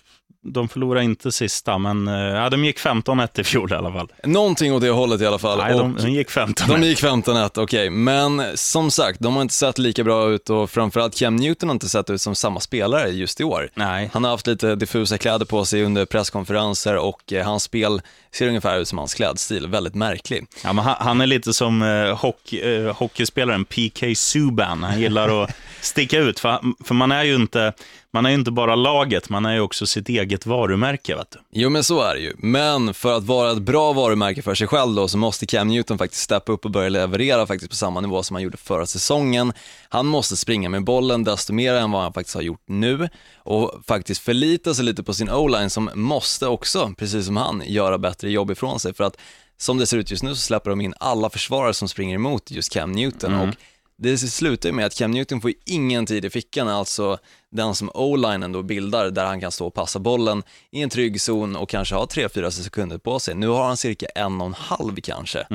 [0.53, 4.13] De förlorade inte sista, men eh, ja, de gick 15-1 i fjol i alla fall.
[4.25, 5.59] Någonting åt det hållet i alla fall.
[5.59, 7.91] Nej, de, de gick 15 De gick 15-1, okej.
[7.91, 11.75] Men som sagt, de har inte sett lika bra ut och framförallt Cam Newton har
[11.75, 13.71] inte sett ut som samma spelare just i år.
[13.75, 14.11] Nej.
[14.13, 18.01] Han har haft lite diffusa kläder på sig under presskonferenser och eh, hans spel
[18.33, 20.47] ser ungefär ut som hans klädstil, väldigt märklig.
[20.65, 24.83] Ja, men han, han är lite som eh, hockey, eh, hockeyspelaren PK Subban.
[24.83, 27.73] Han gillar att sticka ut, för, för man är ju inte
[28.11, 31.17] man är ju inte bara laget, man är ju också sitt eget varumärke.
[31.17, 31.39] Vet du.
[31.53, 34.67] Jo men så är det ju, men för att vara ett bra varumärke för sig
[34.67, 38.01] själv då så måste Cam Newton faktiskt steppa upp och börja leverera faktiskt på samma
[38.01, 39.53] nivå som han gjorde förra säsongen.
[39.89, 43.83] Han måste springa med bollen desto mer än vad han faktiskt har gjort nu och
[43.87, 48.18] faktiskt förlita sig lite på sin o-line som måste också, precis som han, göra bättre
[48.23, 49.17] jobb ifrån sig för att
[49.57, 52.51] som det ser ut just nu så släpper de in alla försvarare som springer emot
[52.51, 53.55] just Cam Newton och
[54.03, 57.19] det slutar ju med att Cam Newton får ingen tid i fickan, alltså
[57.51, 61.21] den som o-linen då bildar, där han kan stå och passa bollen i en trygg
[61.21, 63.35] zon och kanske ha 3-4 sekunder på sig.
[63.35, 65.47] Nu har han cirka en och en halv kanske,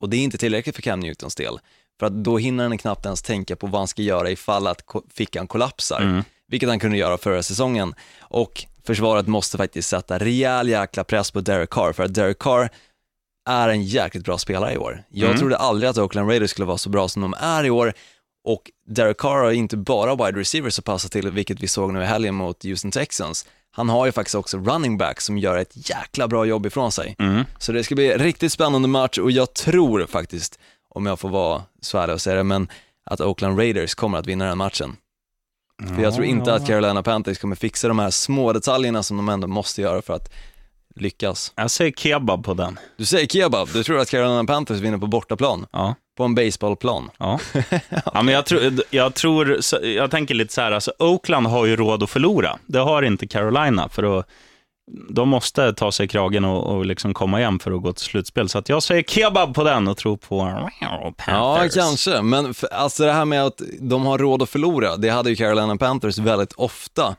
[0.00, 1.58] och det är inte tillräckligt för Cam Newtons del.
[2.00, 4.82] För att då hinner han knappt ens tänka på vad han ska göra ifall att
[5.14, 7.94] fickan kollapsar, vilket han kunde göra förra säsongen.
[8.20, 12.68] Och försvaret måste faktiskt sätta rejäl jäkla press på Derek Carr, för att Derek Carr
[13.48, 15.02] är en jäkligt bra spelare i år.
[15.08, 17.92] Jag trodde aldrig att Oakland Raiders skulle vara så bra som de är i år
[18.44, 22.02] och Derek Carr har inte bara wide receivers att passa till, vilket vi såg nu
[22.02, 23.46] i helgen mot Houston Texans.
[23.70, 27.16] Han har ju faktiskt också running back som gör ett jäkla bra jobb ifrån sig.
[27.58, 31.62] Så det ska bli riktigt spännande match och jag tror faktiskt, om jag får vara
[31.80, 32.68] så ärlig och säga det, men
[33.04, 34.96] att Oakland Raiders kommer att vinna den matchen.
[35.88, 39.28] För jag tror inte att Carolina Panthers kommer fixa de här små detaljerna som de
[39.28, 40.32] ändå måste göra för att
[40.96, 41.52] lyckas.
[41.56, 42.78] Jag säger kebab på den.
[42.96, 45.66] Du säger kebab, du tror att Carolina Panthers vinner på bortaplan?
[45.72, 45.94] Ja.
[46.16, 47.10] På en baseballplan?
[47.18, 47.38] Ja.
[48.14, 51.76] ja, men jag, tror, jag tror, jag tänker lite så här, alltså Oakland har ju
[51.76, 52.58] råd att förlora.
[52.66, 54.28] Det har inte Carolina, för att
[55.10, 58.48] de måste ta sig kragen och, och liksom komma igen för att gå till slutspel.
[58.48, 61.74] Så att jag säger kebab på den och tror på Ja, Panthers.
[61.74, 65.30] kanske, men för, alltså det här med att de har råd att förlora, det hade
[65.30, 67.16] ju Carolina Panthers väldigt ofta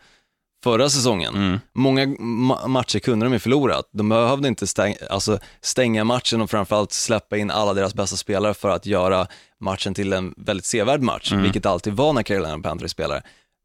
[0.63, 1.59] förra säsongen.
[1.73, 3.89] Många ma- matcher kunde de ju förlorat.
[3.91, 8.53] De behövde inte stäng, alltså stänga matchen och framförallt släppa in alla deras bästa spelare
[8.53, 9.27] för att göra
[9.59, 13.23] matchen till en väldigt sevärd match, vilket alltid var när Carolina Panthers spelar.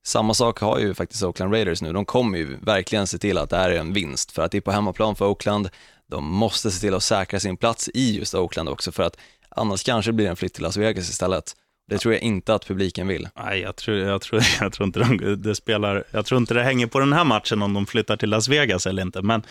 [0.09, 1.93] Samma sak har ju faktiskt Oakland Raiders nu.
[1.93, 4.59] De kommer ju verkligen se till att det här är en vinst, för att det
[4.59, 5.69] är på hemmaplan för Oakland.
[6.11, 9.17] De måste se till att säkra sin plats i just Oakland också, för att
[9.49, 11.53] annars kanske det blir en flytt till Las Vegas istället.
[11.89, 13.29] Det tror jag inte att publiken vill.
[13.37, 16.63] Nej, jag tror, jag, tror, jag, tror inte de, det spelar, jag tror inte det
[16.63, 19.23] hänger på den här matchen om de flyttar till Las Vegas eller inte.
[19.23, 19.43] Men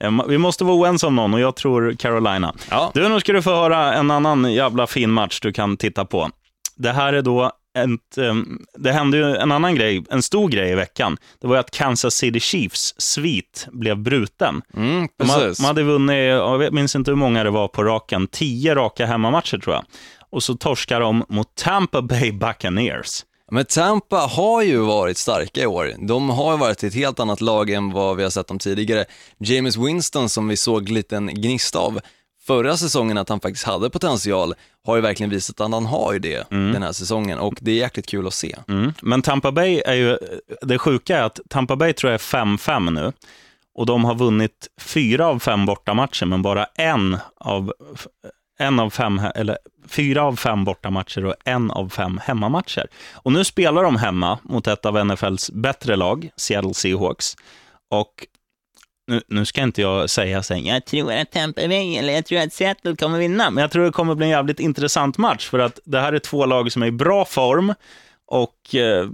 [0.00, 2.54] eh, vi måste vara oense om någon och jag tror Carolina.
[2.70, 2.90] Ja.
[2.94, 6.30] Du, nu ska du få höra en annan jävla fin match du kan titta på.
[6.76, 8.34] Det här är då ett, eh,
[8.78, 11.16] det hände ju en annan grej, en stor grej i veckan.
[11.40, 14.62] Det var ju att Kansas City Chiefs svit blev bruten.
[14.76, 15.58] Mm, precis.
[15.58, 19.58] de hade vunnit, jag minns inte hur många det var på raken, tio raka hemmamatcher
[19.58, 19.84] tror jag.
[20.30, 23.24] Och så torskar de mot Tampa Bay Buccaneers.
[23.50, 25.92] Men Tampa har ju varit starka i år.
[25.98, 29.04] De har varit ett helt annat lag än vad vi har sett dem tidigare.
[29.38, 32.00] James Winston som vi såg liten gnista av
[32.46, 34.54] förra säsongen att han faktiskt hade potential
[34.84, 37.76] har ju verkligen visat att han har ju det den här säsongen och det är
[37.76, 38.56] jäkligt kul att se.
[38.68, 38.92] Mm.
[39.02, 40.18] Men Tampa Bay är ju,
[40.62, 42.24] det sjuka är att Tampa Bay tror jag är
[42.56, 43.12] 5-5 nu.
[43.74, 47.72] Och de har vunnit fyra av fem bortamatcher, men bara en av,
[48.58, 52.86] en av fem, eller fyra av fem bortamatcher och en av fem hemmamatcher.
[53.12, 57.36] Och nu spelar de hemma mot ett av NFLs bättre lag, Seattle Seahawks.
[57.90, 58.26] Och
[59.06, 62.40] nu, nu ska inte jag säga sen, jag tror att Tampa Bay, eller jag tror
[62.40, 65.58] att Seattle kommer vinna, men jag tror det kommer bli en jävligt intressant match, för
[65.58, 67.74] att det här är två lag som är i bra form,
[68.26, 69.08] och eh,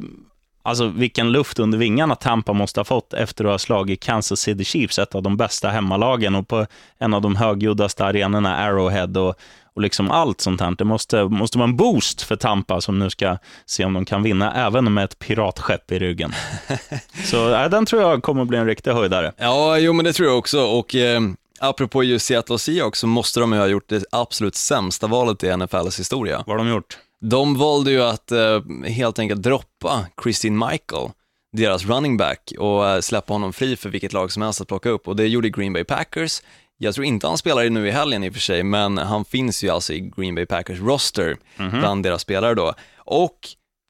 [0.62, 4.64] alltså vilken luft under vingarna Tampa måste ha fått efter att ha slagit Kansas City
[4.64, 6.66] Chiefs, ett av de bästa hemmalagen, och på
[6.98, 9.34] en av de högljuddaste arenorna, Arrowhead, och,
[9.74, 10.74] och liksom allt sånt här.
[10.78, 14.22] Det måste, måste vara en boost för Tampa, som nu ska se om de kan
[14.22, 16.32] vinna, även med ett piratskepp i ryggen.
[17.24, 19.32] Så äh, den tror jag kommer bli en riktig höjdare.
[19.36, 21.20] Ja, jo men det tror jag också och eh,
[21.60, 25.56] apropå just Seattle Seahawks så måste de ju ha gjort det absolut sämsta valet i
[25.56, 26.36] NFLs historia.
[26.46, 26.98] Vad har de gjort?
[27.20, 31.10] De valde ju att eh, helt enkelt droppa Christine Michael,
[31.52, 34.88] deras running back, och eh, släppa honom fri för vilket lag som helst att plocka
[34.88, 35.08] upp.
[35.08, 36.42] Och det gjorde Green Bay Packers.
[36.82, 39.64] Jag tror inte han spelar nu i helgen i och för sig, men han finns
[39.64, 41.36] ju alltså i Green Bay Packers roster
[41.80, 42.74] bland deras spelare då.
[42.96, 43.38] Och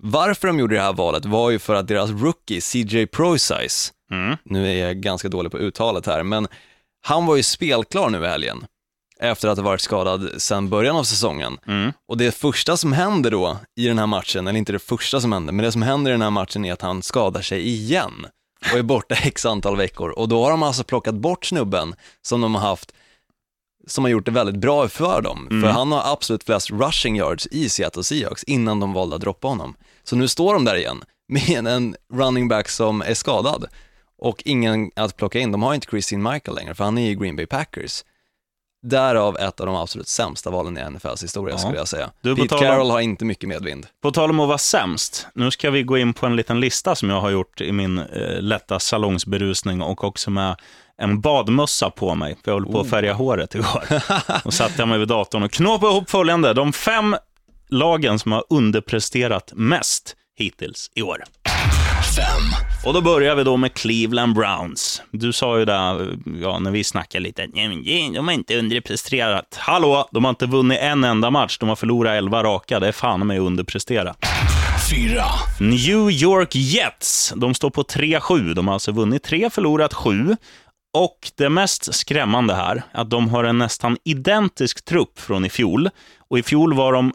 [0.03, 3.93] varför de gjorde det här valet var ju för att deras rookie CJ Proisize,
[4.45, 6.49] nu är jag ganska dålig på uttalet här, men
[7.07, 8.65] han var ju spelklar nu i helgen
[9.21, 11.59] efter att ha varit skadad sedan början av säsongen.
[12.09, 15.33] Och det första som händer då i den här matchen, eller inte det första som
[15.33, 18.27] händer, men det som händer i den här matchen är att han skadar sig igen
[18.73, 20.11] och är borta x antal veckor.
[20.11, 22.93] Och då har de alltså plockat bort snubben som de har haft,
[23.87, 25.47] som har gjort det väldigt bra för dem.
[25.51, 29.49] För han har absolut flest rushing yards i Seattle Seahawks innan de valde att droppa
[29.49, 29.77] honom.
[30.03, 33.65] Så nu står de där igen med en running back som är skadad
[34.19, 35.53] och ingen att plocka in.
[35.53, 38.05] De har inte Christine Michael längre, för han är i Green Bay Packers.
[38.83, 42.11] Därav ett av de absolut sämsta valen i NFLs historia skulle jag säga.
[42.21, 43.87] Du, Pete tal om- Carroll har inte mycket medvind.
[44.03, 46.95] På tal om att vara sämst, nu ska vi gå in på en liten lista
[46.95, 50.57] som jag har gjort i min eh, lätta salongsberusning och också med
[50.99, 53.85] en badmössa på mig, för jag håller på att färga håret igår.
[54.45, 57.17] Och satte jag mig vid datorn och knåpade ihop följande, de fem
[57.69, 61.25] lagen som har underpresterat mest hittills i år.
[62.85, 65.03] Och då börjar vi då med Cleveland Browns.
[65.11, 68.59] Du sa ju där, ja, när vi snackade lite, "Nej, men det- de har inte
[68.59, 69.57] underpresterat.
[69.59, 72.81] Hallå, de har inte vunnit en enda match, de har förlorat elva raka.
[72.81, 74.15] Det är fan att underprestera.
[75.61, 78.55] New York Jets, de står på 3-7.
[78.55, 80.37] De har alltså vunnit tre, förlorat sju.
[80.99, 85.91] Och det mest skrämmande här, att de har en nästan identisk trupp från i fjol.
[86.31, 87.13] Och i fjol var de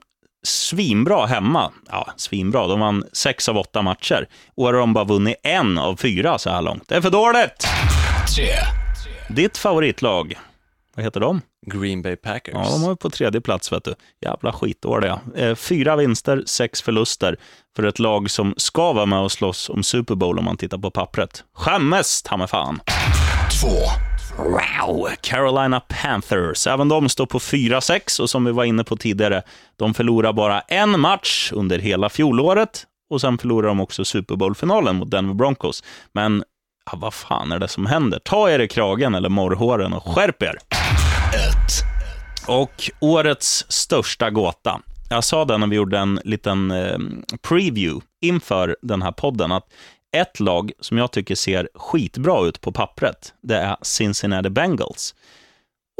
[0.47, 1.71] svinbra hemma.
[1.89, 2.67] Ja, svinbra.
[2.67, 4.27] De vann sex av åtta matcher.
[4.55, 6.83] Och har de bara vunnit en av fyra så här långt.
[6.87, 7.67] Det är för dåligt!
[9.29, 10.37] Ditt favoritlag,
[10.95, 11.41] vad heter de?
[11.65, 12.53] Green Bay Packers.
[12.53, 13.95] Ja, de har ju på tredje plats, vet du.
[14.21, 15.19] Jävla skitdåliga.
[15.35, 17.37] Eh, fyra vinster, sex förluster
[17.75, 20.77] för ett lag som ska vara med och slåss om Super Bowl om man tittar
[20.77, 21.43] på pappret.
[21.53, 22.79] Skämmes, ta mig fan.
[24.37, 25.07] Wow!
[25.21, 26.67] Carolina Panthers.
[26.67, 29.41] Även de står på 4-6 och som vi var inne på tidigare,
[29.75, 34.95] de förlorar bara en match under hela fjolåret och sen förlorar de också Super Bowl-finalen
[34.95, 35.83] mot Denver Broncos.
[36.11, 36.43] Men
[36.91, 38.19] ja, vad fan är det som händer?
[38.19, 40.57] Ta er i kragen eller morrhåren och skärp er!
[42.47, 44.81] Och årets största gåta.
[45.09, 46.97] Jag sa det när vi gjorde en liten eh,
[47.49, 49.63] preview inför den här podden, att
[50.15, 55.15] ett lag som jag tycker ser skitbra ut på pappret, det är Cincinnati Bengals.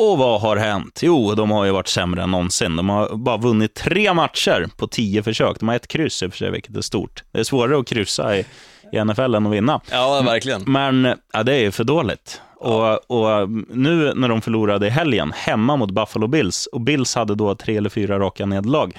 [0.01, 0.99] Och vad har hänt?
[1.03, 2.75] Jo, de har ju varit sämre än någonsin.
[2.75, 5.59] De har bara vunnit tre matcher på tio försök.
[5.59, 7.23] De har ett kryss i och för sig, vilket är stort.
[7.31, 8.45] Det är svårare att kryssa i,
[8.91, 9.81] i NFL än att vinna.
[9.91, 10.63] Ja, verkligen.
[10.67, 12.41] Men ja, det är ju för dåligt.
[12.55, 17.35] Och, och nu när de förlorade i helgen, hemma mot Buffalo Bills, och Bills hade
[17.35, 18.91] då tre eller fyra raka nederlag,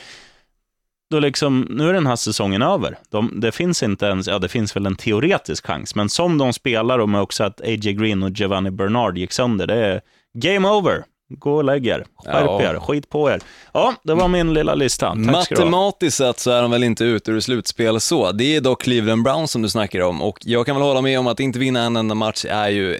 [1.10, 2.98] då liksom, nu är den här säsongen över.
[3.10, 6.52] De, det finns inte ens, ja det finns väl en teoretisk chans, men som de
[6.52, 7.92] spelar och med också att A.J.
[7.92, 10.00] Green och Giovanni Bernard gick sönder, det är
[10.38, 11.04] game over.
[11.30, 12.04] Gå och lägg er.
[12.24, 12.62] Skärp Ja.
[12.62, 12.80] er.
[12.80, 13.40] Skit på er.
[13.72, 15.06] Ja, det var min lilla lista.
[15.06, 15.50] Tack.
[15.50, 18.32] Matematiskt sett så är de väl inte ute ur slutspel så.
[18.32, 21.18] Det är dock Cleveland Browns som du snackar om och jag kan väl hålla med
[21.18, 22.98] om att inte vinna en enda match är ju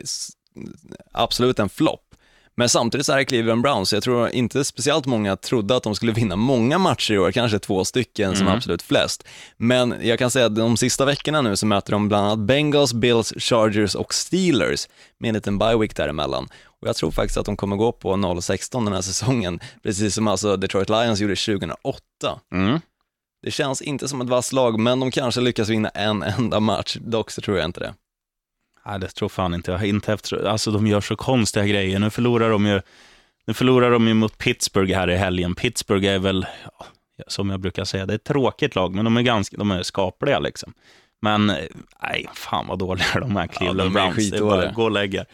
[1.12, 2.00] absolut en flopp.
[2.58, 5.94] Men samtidigt så är det Cleveland Browns, jag tror inte speciellt många trodde att de
[5.94, 9.28] skulle vinna många matcher i år, kanske två stycken som absolut flest.
[9.56, 12.92] Men jag kan säga att de sista veckorna nu så möter de bland annat Bengals,
[12.92, 16.48] Bills, Chargers och Steelers med en liten bye week däremellan.
[16.64, 20.28] Och jag tror faktiskt att de kommer gå på 0-16 den här säsongen, precis som
[20.28, 22.00] alltså Detroit Lions gjorde 2008.
[22.52, 22.80] Mm.
[23.42, 26.96] Det känns inte som ett vasst lag, men de kanske lyckas vinna en enda match.
[27.00, 27.94] Dock så tror jag inte det.
[28.88, 29.86] Nej, det tror fan inte jag.
[29.86, 31.98] Inte efter, alltså de gör så konstiga grejer.
[31.98, 32.80] Nu förlorar de ju,
[33.46, 35.54] nu förlorar de ju mot Pittsburgh här i helgen.
[35.54, 36.86] Pittsburgh är väl, ja,
[37.26, 39.82] som jag brukar säga, det är ett tråkigt lag, men de är ganska, de är
[39.82, 40.72] skapliga liksom.
[41.22, 41.46] Men,
[42.02, 44.30] nej, fan vad dåliga de är, Cleveland de är Browns.
[44.30, 45.24] Det är bara gå och lägga.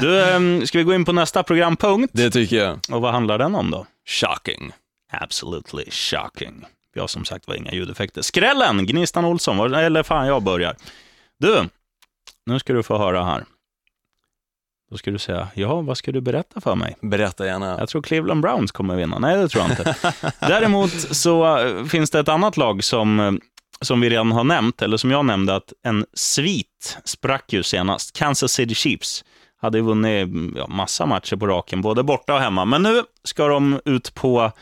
[0.00, 2.14] Du, ehm, ska vi gå in på nästa programpunkt?
[2.16, 2.78] Det tycker jag.
[2.92, 3.86] Och vad handlar den om då?
[4.08, 4.72] Shocking.
[5.12, 6.64] Absolutely shocking.
[6.98, 8.22] Har som sagt var inga ljudeffekter.
[8.22, 10.76] Skrällen, Gnistan Olsson, eller fan jag börjar.
[11.38, 11.68] Du,
[12.50, 13.44] nu ska du få höra här.
[14.90, 16.96] Då ska du säga, ja, vad ska du berätta för mig?
[17.00, 17.78] Berätta gärna.
[17.78, 19.18] Jag tror Cleveland Browns kommer vinna.
[19.18, 19.94] Nej, det tror jag inte.
[20.40, 23.32] Däremot så eh, finns det ett annat lag som, eh,
[23.80, 28.16] som vi redan har nämnt, eller som jag nämnde, att en svit sprack ju senast.
[28.16, 29.24] Kansas City Chiefs
[29.60, 32.64] hade vunnit mm, ja, massa matcher på raken, både borta och hemma.
[32.64, 34.52] Men nu ska de ut på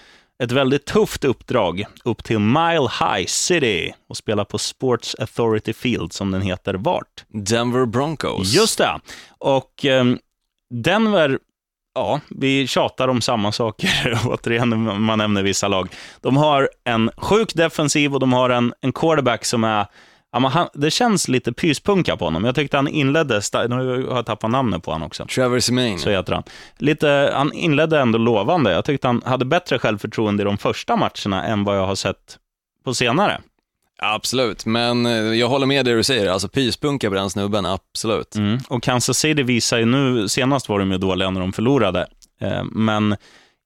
[0.43, 6.13] ett väldigt tufft uppdrag upp till Mile High City och spela på Sports Authority Field,
[6.13, 7.25] som den heter, vart?
[7.29, 8.55] Denver Broncos.
[8.55, 9.01] Just det.
[9.39, 10.05] Och eh,
[10.71, 11.39] Denver,
[11.95, 15.89] ja, vi tjatar om samma saker återigen, man nämner vissa lag.
[16.21, 19.87] De har en sjuk defensiv och de har en, en quarterback som är
[20.33, 22.45] Ja, men han, det känns lite pyspunka på honom.
[22.45, 25.27] Jag tyckte han inledde, nu har jag tappat namnet på honom också.
[25.27, 25.99] Trevor Simain.
[25.99, 26.43] Så heter han.
[26.79, 28.73] Lite, han inledde ändå lovande.
[28.73, 32.39] Jag tyckte han hade bättre självförtroende i de första matcherna än vad jag har sett
[32.85, 33.41] på senare.
[34.03, 36.31] Absolut, men eh, jag håller med det du säger.
[36.31, 38.35] Alltså pyspunka på den snubben, absolut.
[38.35, 38.59] Mm.
[38.69, 42.07] Och Kansas City visar ju nu, senast var de ju dåliga när de förlorade,
[42.41, 43.17] eh, men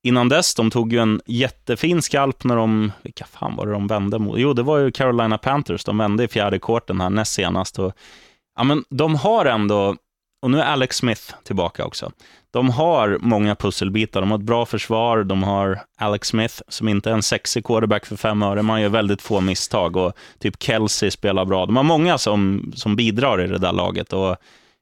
[0.03, 3.87] innan dess, de tog ju en jättefin skalp när de, vilka fan var det de
[3.87, 4.38] vände mot?
[4.38, 7.79] Jo, det var ju Carolina Panthers, de vände i fjärde korten här näst senast.
[7.79, 7.93] Och,
[8.57, 9.97] ja, men de har ändå,
[10.43, 12.12] och nu är Alex Smith tillbaka också,
[12.51, 17.11] de har många pusselbitar, de har ett bra försvar, de har Alex Smith som inte
[17.11, 21.11] är en sexig quarterback för fem öre, man gör väldigt få misstag och typ Kelsey
[21.11, 21.67] spelar bra.
[21.67, 24.37] De har många som, som bidrar i det där laget och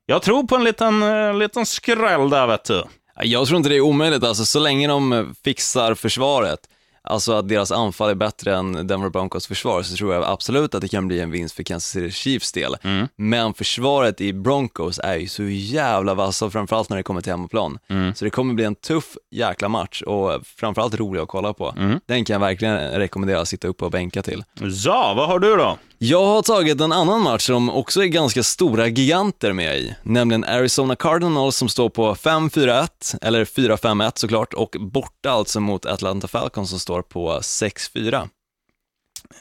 [0.07, 2.83] jag tror på en liten, eh, liten skräll där vet du.
[3.23, 6.59] Jag tror inte det är omöjligt, alltså så länge de fixar försvaret,
[7.03, 10.81] alltså att deras anfall är bättre än Denver Broncos försvar, så tror jag absolut att
[10.81, 12.77] det kan bli en vinst för Kansas City Chiefs del.
[13.17, 17.79] Men försvaret i Broncos är ju så jävla vassa, framförallt när det kommer till hemmaplan.
[18.15, 21.75] Så det kommer bli en tuff jäkla match och framförallt rolig att kolla på.
[22.07, 24.45] Den kan jag verkligen rekommendera att sitta upp och bänka till.
[24.85, 25.79] Ja, vad har du då?
[26.03, 30.45] Jag har tagit en annan match som också är ganska stora giganter med i, nämligen
[30.45, 36.71] Arizona Cardinals som står på 5-4-1, eller 4-5-1 såklart, och borta alltså mot Atlanta Falcons
[36.71, 38.29] som står på 6-4.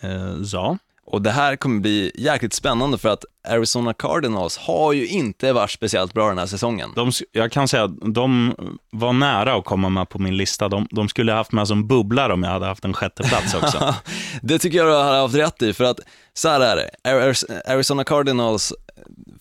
[0.01, 0.09] Eh,
[0.53, 0.77] ja.
[1.11, 5.71] Och det här kommer bli jäkligt spännande för att Arizona Cardinals har ju inte varit
[5.71, 6.91] speciellt bra den här säsongen.
[6.95, 8.55] De, jag kan säga att de
[8.91, 10.69] var nära att komma med på min lista.
[10.69, 13.53] De, de skulle ha haft med som bubblare om jag hade haft en sjätte plats
[13.53, 13.95] också.
[14.41, 15.99] det tycker jag du har haft rätt i, för att
[16.33, 18.73] så här är det, Ari- Arizona Cardinals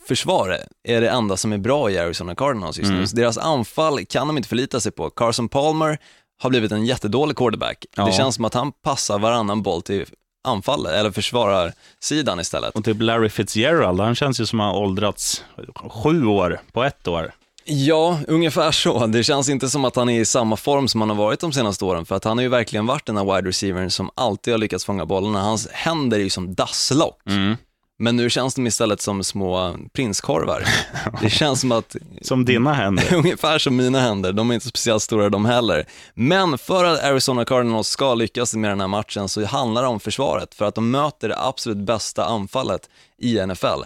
[0.09, 0.57] försvar
[0.89, 3.07] är det enda som är bra i Arizona Cardinals just nu.
[3.07, 5.11] Så deras anfall kan de inte förlita sig på.
[5.11, 5.99] Carson Palmer
[6.43, 7.85] har blivit en jättedålig quarterback.
[7.97, 8.05] Ja.
[8.07, 10.07] Det känns som att han passar varannan boll till
[10.45, 12.75] anfallet, eller försvararsidan istället.
[12.75, 15.45] Och typ Larry Fitzgerald, han känns ju som att han åldrats
[15.89, 17.33] sju år på ett år.
[17.65, 19.07] Ja, ungefär så.
[19.07, 21.53] Det känns inte som att han är i samma form som han har varit de
[21.53, 24.55] senaste åren, för att han har ju verkligen varit den här wide receivern som alltid
[24.55, 25.43] har lyckats fånga bollarna.
[25.43, 27.23] Hans händer är ju som dasslock.
[28.01, 30.65] Men nu känns de istället som små prinskorvar.
[31.23, 33.15] Det känns som att Som dina händer.
[33.15, 35.87] Ungefär som mina händer, de är inte speciellt stora de heller.
[36.15, 40.01] Men för att Arizona Cardinals ska lyckas med den här matchen så handlar det om
[40.01, 43.83] försvaret, för att de möter det absolut bästa anfallet i NFL,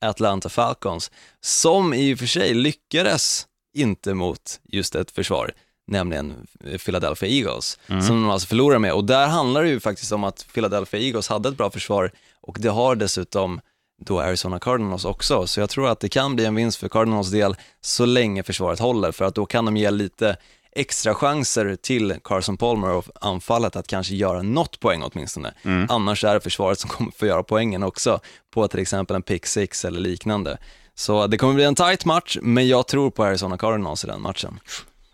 [0.00, 1.10] Atlanta Falcons,
[1.40, 5.52] som i och för sig lyckades inte mot just ett försvar,
[5.86, 6.46] nämligen
[6.84, 8.92] Philadelphia Eagles, som de alltså förlorar med.
[8.92, 12.10] Och där handlar det ju faktiskt om att Philadelphia Eagles hade ett bra försvar
[12.50, 13.60] och det har dessutom
[14.04, 15.46] då Arizona Cardinals också.
[15.46, 18.78] Så jag tror att det kan bli en vinst för Cardinals del så länge försvaret
[18.78, 20.36] håller, för att då kan de ge lite
[20.72, 25.54] extra chanser till Carson Palmer och anfallet att kanske göra något poäng åtminstone.
[25.88, 29.46] Annars är det försvaret som kommer få göra poängen också på till exempel en pick
[29.46, 30.58] six eller liknande.
[30.94, 34.20] Så det kommer bli en tight match, men jag tror på Arizona Cardinals i den
[34.20, 34.60] matchen.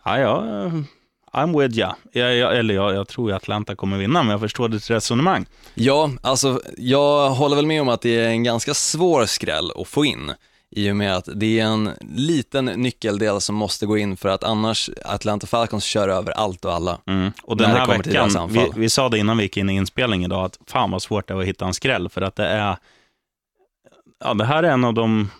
[0.04, 0.72] Ja, ja, eh,
[1.36, 1.96] I'm with ya.
[2.12, 5.46] Jag, jag, eller jag, jag tror ju Atlanta kommer vinna, men jag förstår ditt resonemang.
[5.74, 9.88] Ja, alltså jag håller väl med om att det är en ganska svår skräll att
[9.88, 10.32] få in
[10.70, 14.44] i och med att det är en liten nyckeldel som måste gå in för att
[14.44, 16.98] annars Atlanta Falcons kör över allt och alla.
[17.06, 17.32] Mm.
[17.42, 20.44] Och den här veckan, vi, vi sa det innan vi gick in i inspelning idag,
[20.44, 22.76] att fan vad svårt det är att hitta en skräll, för att det är,
[24.24, 25.30] ja det här är en av de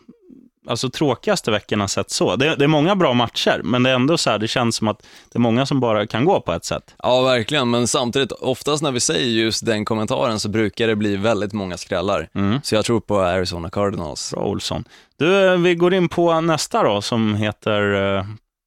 [0.66, 2.37] alltså, tråkigaste veckorna sett så.
[2.37, 4.88] Det, det är många bra matcher, men det är ändå så här, det känns som
[4.88, 5.02] att
[5.33, 6.94] det är många som bara kan gå på ett sätt.
[7.02, 11.16] Ja, verkligen, men samtidigt, oftast när vi säger just den kommentaren så brukar det bli
[11.16, 12.29] väldigt många skrällar.
[12.62, 14.31] Så jag tror på Arizona Cardinals.
[14.31, 14.85] Bra Olsson.
[15.18, 18.24] Du, eh, vi går in på nästa då, som heter uh,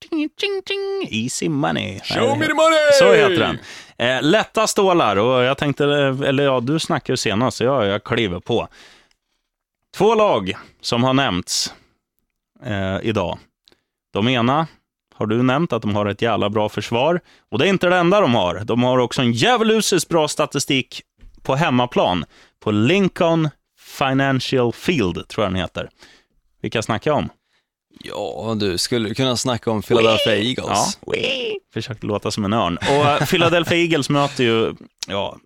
[0.09, 1.99] ting, ting, ting, Easy Money.
[1.99, 2.79] Show me the money!
[2.99, 3.57] Så heter den.
[3.97, 7.85] Eh, lätta stålar, och jag tänkte, eh, eller ja, du snackade ju senast, så jag,
[7.85, 8.67] jag kliver på.
[9.97, 11.73] Två lag som har nämnts
[12.65, 13.37] eh, idag.
[14.13, 14.67] De ena
[15.15, 17.21] har du nämnt att de har ett jävla bra försvar.
[17.51, 18.61] Och det är inte det enda de har.
[18.63, 21.01] De har också en djävulusiskt bra statistik
[21.43, 22.25] på hemmaplan.
[22.59, 25.89] På Lincoln Financial Field, tror jag den heter.
[26.61, 27.29] Vilka snackar jag om?
[28.03, 30.99] Ja, du skulle kunna snacka om Philadelphia Eagles.
[31.05, 31.13] Ja,
[31.73, 32.77] försökte låta som en örn.
[32.77, 34.73] Och eh, Philadelphia Eagles möter ju
[35.07, 35.37] ja,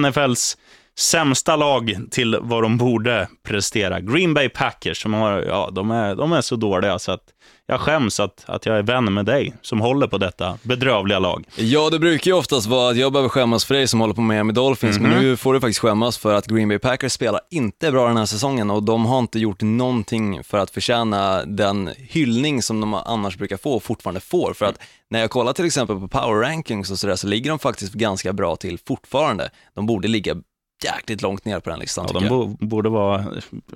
[0.00, 0.56] NFLs
[0.98, 4.00] sämsta lag till vad de borde prestera.
[4.00, 7.24] Green Bay Packers, som har, ja, de, är, de är så dåliga så att
[7.66, 11.44] jag skäms att, att jag är vän med dig som håller på detta bedrövliga lag.
[11.56, 14.20] Ja, det brukar ju oftast vara att jag behöver skämmas för dig som håller på
[14.20, 17.92] Miami Dolphins, men nu får du faktiskt skämmas för att Green Bay Packers spelar inte
[17.92, 22.62] bra den här säsongen och de har inte gjort någonting för att förtjäna den hyllning
[22.62, 24.54] som de annars brukar få och fortfarande får.
[24.54, 24.78] För att
[25.10, 28.32] när jag kollar till exempel på power rankings och sådär så ligger de faktiskt ganska
[28.32, 29.50] bra till fortfarande.
[29.74, 30.36] De borde ligga
[30.84, 33.24] jäkligt långt ner på den listan Ja, de bo, borde vara,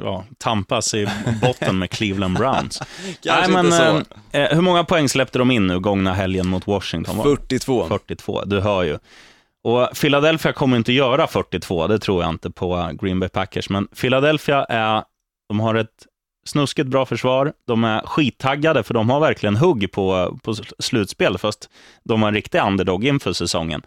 [0.00, 1.08] ja, tampas i
[1.42, 2.82] botten med Cleveland Browns.
[3.66, 4.36] Inte så.
[4.38, 7.16] eh, eh, hur många poäng släppte de in nu gångna helgen mot Washington?
[7.16, 7.22] va?
[7.22, 7.86] 42.
[7.88, 8.98] 42, du hör ju.
[9.64, 13.86] Och Philadelphia kommer inte göra 42, det tror jag inte på Green Bay Packers, men
[14.00, 15.02] Philadelphia är,
[15.48, 16.06] de har ett
[16.46, 21.70] snuskigt bra försvar, de är skittaggade för de har verkligen hugg på, på slutspel, fast
[22.04, 23.82] de var en riktig underdog inför säsongen.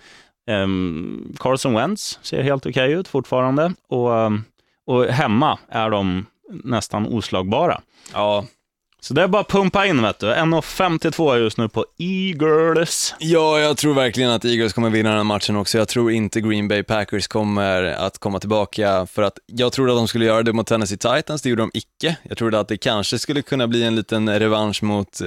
[0.52, 4.44] Ehm, um, Carson Wentz ser helt okej ut fortfarande och, ehm,
[4.86, 6.26] och hemma är de
[6.64, 7.82] nästan oslagbara.
[8.14, 8.46] Ja,
[9.04, 10.28] så det är bara att pumpa in, vet du.
[10.28, 13.16] 1,52 just nu på Eagles.
[13.20, 15.78] Ja, jag tror verkligen att Eagles kommer vinna den här matchen också.
[15.78, 19.98] Jag tror inte Green Bay Packers kommer att komma tillbaka, för att jag trodde att
[19.98, 22.18] de skulle göra det mot Tennessee Titans, det gjorde de icke.
[22.24, 25.22] Jag trodde att det kanske skulle kunna bli en liten revansch mot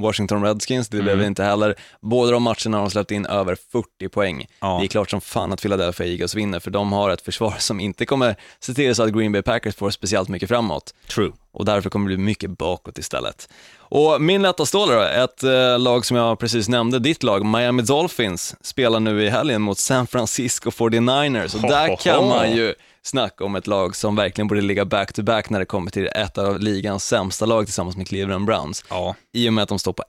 [0.00, 1.74] Washington Redskins, det blev det inte heller.
[2.00, 4.46] Båda de matcherna har de släppt in över 40 poäng.
[4.60, 4.78] Ja.
[4.80, 7.80] Det är klart som fan att Philadelphia Eagles vinner, för de har ett försvar som
[7.80, 11.32] inte kommer se till så att Green Bay Packers får speciellt mycket framåt True.
[11.58, 13.48] Och därför kommer det bli mycket bakåt istället.
[13.78, 17.82] Och min lätta stål då, ett eh, lag som jag precis nämnde, ditt lag, Miami
[17.82, 23.44] Dolphins, spelar nu i helgen mot San Francisco 49ers och där kan man ju snacka
[23.44, 27.04] om ett lag som verkligen borde ligga back-to-back när det kommer till ett av ligans
[27.06, 29.14] sämsta lag tillsammans med Cleveland Browns, Ja.
[29.32, 30.02] i och med att de står på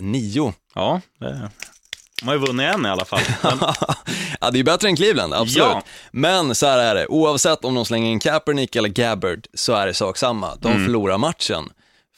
[0.00, 0.52] 1-9.
[0.74, 1.50] Ja, det...
[2.22, 3.20] De har ju vunnit en i alla fall.
[3.42, 3.58] Men,
[4.40, 5.56] ja, det är bättre än Cleveland, absolut.
[5.68, 5.82] Ja.
[6.10, 9.86] Men så här är det, oavsett om de slänger in Kaepernick eller Gabbard så är
[9.86, 10.54] det sak samma.
[10.60, 10.84] De Mm.
[10.84, 11.68] förlorar matchen.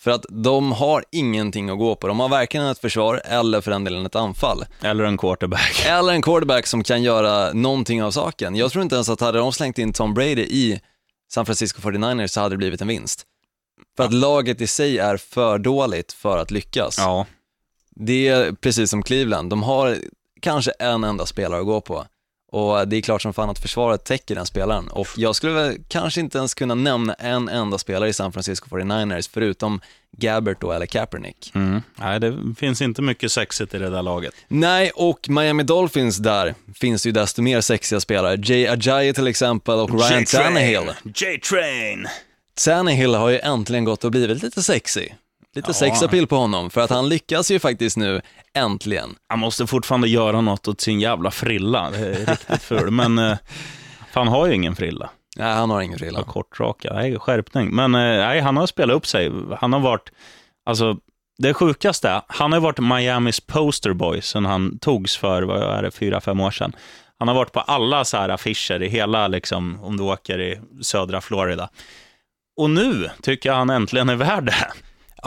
[0.00, 2.06] För att de har ingenting att gå på.
[2.08, 4.64] De har varken ett försvar eller för den delen ett anfall.
[4.82, 5.82] eller en quarterback.
[5.86, 8.56] Eller en quarterback som kan göra någonting av saken.
[8.56, 10.80] Jag tror inte ens att hade de slängt in Tom Brady i
[11.32, 13.22] San Francisco 49ers så hade det blivit en vinst.
[13.96, 16.98] För att laget i sig är för dåligt för att lyckas.
[16.98, 17.26] Ja.
[17.98, 19.96] Det är precis som Cleveland, de har
[20.40, 22.06] kanske en enda spelare att gå på.
[22.52, 24.88] Och det är klart som fan att försvaret täcker den spelaren.
[24.88, 28.68] Och jag skulle väl kanske inte ens kunna nämna en enda spelare i San Francisco
[28.76, 29.80] 49ers, förutom
[30.16, 31.52] Gabbert då, eller Kaepernick.
[31.54, 31.82] Mm.
[31.96, 34.34] Nej, det finns inte mycket sexigt i det där laget.
[34.48, 38.36] Nej, och Miami Dolphins där finns ju desto mer sexiga spelare.
[38.42, 40.90] Jay Ajayi till exempel och Ryan Tannehill.
[41.04, 42.06] J-Train.
[42.64, 45.08] Tannehill har ju äntligen gått och blivit lite sexy.
[45.58, 48.20] Lite sexapil på honom, för att han lyckas ju faktiskt nu,
[48.54, 49.14] äntligen.
[49.28, 51.90] Han måste fortfarande göra något åt sin jävla frilla.
[51.90, 52.90] Det är riktigt ful.
[52.90, 53.36] Men eh,
[54.12, 55.10] fan har ju ingen frilla.
[55.36, 56.22] Nej, han har ingen frilla.
[56.22, 56.92] Kortraka.
[56.94, 57.74] Nej, skärpning.
[57.74, 59.32] Men eh, nej, han har spelat upp sig.
[59.60, 60.10] Han har varit,
[60.66, 60.96] alltså,
[61.38, 66.20] det sjukaste, han har varit Miamis posterboy sen han togs för, vad är det, fyra,
[66.20, 66.76] fem år sedan.
[67.18, 70.60] Han har varit på alla så här affischer i hela, liksom, om du åker i
[70.82, 71.68] södra Florida.
[72.56, 74.72] Och nu tycker jag han äntligen är värd det.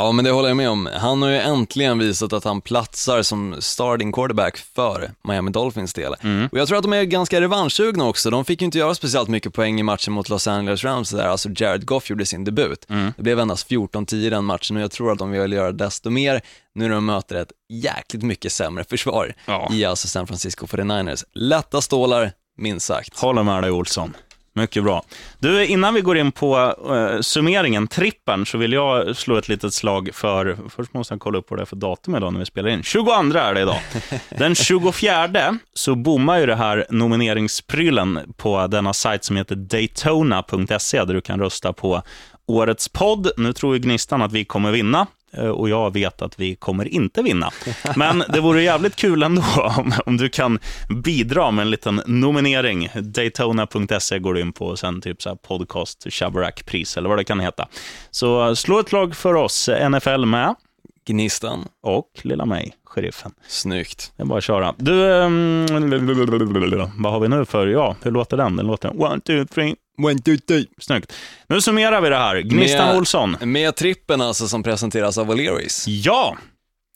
[0.01, 0.89] Ja, men det håller jag med om.
[0.93, 6.13] Han har ju äntligen visat att han platsar som starting quarterback för Miami Dolphins del.
[6.51, 8.29] Och jag tror att de är ganska revanschsugna också.
[8.29, 11.27] De fick ju inte göra speciellt mycket poäng i matchen mot Los Angeles Rams där
[11.27, 12.85] alltså Jared Goff gjorde sin debut.
[13.17, 16.09] Det blev endast 14-10 i den matchen och jag tror att de vill göra desto
[16.09, 16.41] mer
[16.75, 19.69] nu när de möter ett jäkligt mycket sämre försvar Ja.
[19.73, 21.23] i alltså San Francisco 49ers.
[21.33, 23.19] Lätta stålar, minst sagt.
[23.19, 24.13] Håller med dig Olsson.
[24.53, 25.03] Mycket bra.
[25.39, 29.73] Du, innan vi går in på uh, summeringen, trippen, så vill jag slå ett litet
[29.73, 32.45] slag för, först måste jag kolla upp vad det är för datum idag när vi
[32.45, 32.83] spelar in.
[32.83, 33.79] 22 är det idag.
[34.29, 41.13] Den 24 så bommar ju det här nomineringsprylen på denna sajt som heter daytona.se, där
[41.13, 42.01] du kan rösta på
[42.47, 43.31] årets podd.
[43.37, 45.07] Nu tror ju Gnistan att vi kommer vinna.
[45.33, 47.51] Eh, och jag vet att vi kommer inte vinna.
[47.95, 49.43] Men det vore jävligt kul ändå
[49.77, 50.59] om, om du kan
[51.03, 52.89] bidra med en liten nominering.
[52.95, 57.23] Daytona.se går du in på och sen typ så här podcast Shabarak-pris eller vad det
[57.23, 57.67] kan heta.
[58.11, 60.55] Så slå ett lag för oss, NFL med
[61.05, 63.31] Gnistan, och lilla mig, sheriffen.
[63.47, 64.11] snyggt.
[64.17, 64.75] Det är bara att köra.
[64.77, 65.65] Du, ehm,
[66.97, 68.55] vad har vi nu för, ja, hur låter den?
[68.55, 69.75] Den låter one, two, three.
[70.03, 70.65] One, two, three.
[70.79, 71.13] Snyggt.
[71.47, 72.39] Nu summerar vi det här.
[72.41, 73.37] Gnistan Med- Olsson.
[73.41, 75.83] Med trippen alltså som presenteras av O'Learys.
[75.87, 76.37] Ja!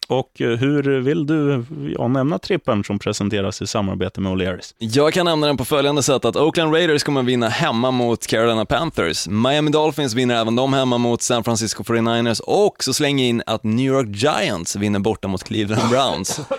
[0.07, 1.65] Och eh, hur vill du
[1.97, 4.73] ja, nämna trippen som presenteras i samarbete med O'Learys?
[4.77, 8.65] Jag kan nämna den på följande sätt att Oakland Raiders kommer vinna hemma mot Carolina
[8.65, 9.27] Panthers.
[9.27, 13.63] Miami Dolphins vinner även de hemma mot San Francisco 49ers och så slänger in att
[13.63, 16.41] New York Giants vinner borta mot Cleveland Browns.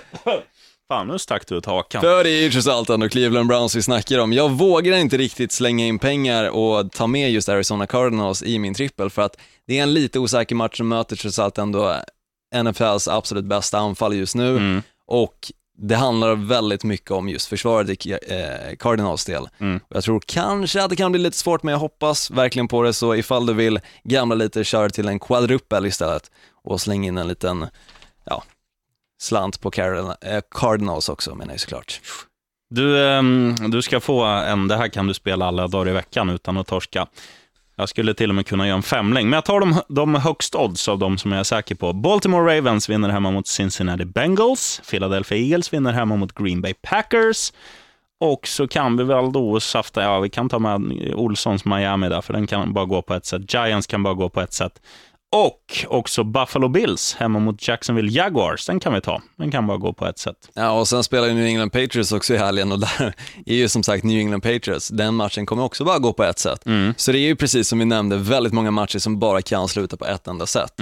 [0.89, 2.01] Fan, nu stack du ut hakan.
[2.01, 4.33] För det är ju trots allt ändå Cleveland Browns vi snackar om.
[4.33, 8.75] Jag vågar inte riktigt slänga in pengar och ta med just Arizona Cardinals i min
[8.75, 9.37] trippel för att
[9.67, 11.97] det är en lite osäker match som möter trots allt ändå
[12.63, 14.83] NFLs absolut bästa anfall just nu Mm.
[15.07, 19.49] och det handlar väldigt mycket om just försvaret i eh, Cardinals del.
[19.59, 19.81] Mm.
[19.89, 22.93] Jag tror kanske att det kan bli lite svårt, men jag hoppas verkligen på det,
[22.93, 26.31] så ifall du vill gamla lite, kör till en quadrupel istället
[26.65, 27.67] och släng in en liten,
[28.25, 28.43] ja,
[29.23, 32.01] slant på eh, Cardinals också menar jag såklart.
[32.71, 36.31] Du, ehm, du ska få en, det här kan du spela alla dagar i veckan
[36.31, 37.07] utan att torska.
[37.79, 40.55] Jag skulle till och med kunna göra en femling, men jag tar de, de högst
[40.55, 41.93] odds av de som jag är säker på.
[41.93, 44.81] Baltimore Ravens vinner hemma mot Cincinnati Bengals.
[44.91, 47.53] Philadelphia Eagles vinner hemma mot Green Bay Packers.
[48.21, 50.81] Och så kan vi väl då safta, ja vi kan ta med
[51.15, 53.55] Olssons Miami där, för den kan bara gå på ett sätt.
[53.55, 54.81] Giants kan bara gå på ett sätt.
[55.33, 58.67] Och också Buffalo Bills hemma mot Jacksonville Jaguars.
[58.67, 59.23] Den kan vi ta.
[59.37, 60.37] Den kan bara gå på ett sätt.
[60.55, 63.15] Ja, och sen spelar ju New England Patriots också i helgen och där
[63.47, 64.89] är ju som sagt New England Patriots.
[64.89, 66.63] Den matchen kommer också bara gå på ett sätt.
[66.97, 69.97] Så det är ju precis som vi nämnde, väldigt många matcher som bara kan sluta
[69.97, 70.73] på ett enda sätt.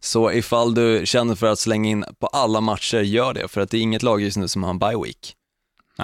[0.00, 3.48] Så ifall du känner för att slänga in på alla matcher, gör det.
[3.48, 5.34] För att det är inget lag just nu som har en bye week.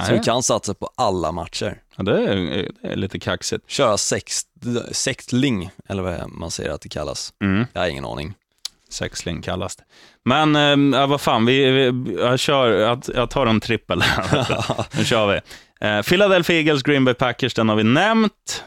[0.06, 1.78] Så du kan satsa på alla matcher.
[1.98, 2.36] Ja, det, är,
[2.82, 3.70] det är lite kaxigt.
[3.70, 4.48] Köra sext,
[4.92, 7.32] sextling, eller vad man säger att det kallas.
[7.72, 8.34] Jag har ingen aning.
[8.90, 9.84] Sexling kallas det.
[10.24, 10.54] Men
[10.92, 14.02] ja, vad fan, vi, vi, jag, kör, jag, jag tar en trippel.
[14.98, 15.40] nu kör vi.
[15.86, 18.64] Eh, Philadelphia Eagles, Green Bay Packers, den har vi nämnt.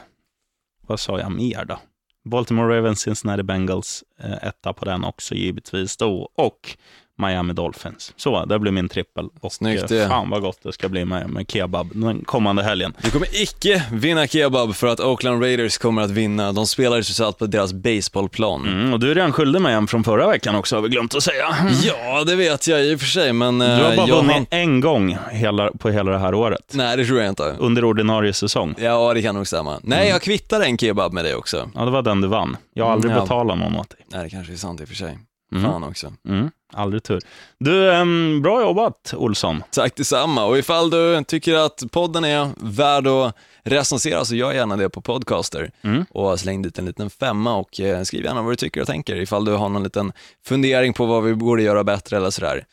[0.87, 1.79] Vad sa jag mer då?
[2.25, 6.29] Baltimore Ravens, Cincinnati Bengals, eh, etta på den också givetvis då.
[6.35, 6.77] Och
[7.21, 8.13] Miami Dolphins.
[8.15, 9.25] Så, det blir min trippel.
[9.41, 10.07] Och Snyggt eh, det.
[10.07, 12.93] fan vad gott det ska bli med, med kebab den kommande helgen.
[13.01, 16.51] Du kommer icke vinna kebab för att Oakland Raiders kommer att vinna.
[16.51, 18.67] De spelar ju så att på deras baseballplan.
[18.67, 21.15] Mm, och du är redan skyldig mig en från förra veckan också, har vi glömt
[21.15, 21.55] att säga.
[21.83, 24.45] Ja, det vet jag i och för sig, men Du har eh, bara vunnit har...
[24.49, 26.71] en gång hela, på hela det här året.
[26.73, 27.55] Nej, det tror jag inte.
[27.59, 28.75] Under ordinarie säsong.
[28.77, 29.79] Ja, det kan nog stämma.
[29.83, 31.69] Nej, jag kvittar en kebab med dig också.
[31.75, 32.57] Ja, det var den du vann.
[32.73, 33.23] Jag har aldrig Mm, ja.
[33.23, 33.99] betalat någon åt dig.
[34.11, 35.17] Nej, det kanske är sant i och för sig.
[35.55, 35.71] Mm.
[35.71, 36.13] Fan också.
[36.29, 37.21] Mm, aldrig tur.
[37.57, 39.63] Du, em, bra jobbat Olsson.
[39.71, 40.45] Tack detsamma.
[40.45, 45.01] Och ifall du tycker att podden är värd att recensera så gör gärna det på
[45.01, 45.71] Podcaster.
[45.81, 46.05] Mm.
[46.09, 49.15] Och släng dit en liten femma och eh, skriv gärna vad du tycker och tänker.
[49.15, 50.13] Ifall du har någon liten
[50.45, 52.65] fundering på vad vi borde göra bättre eller sådär.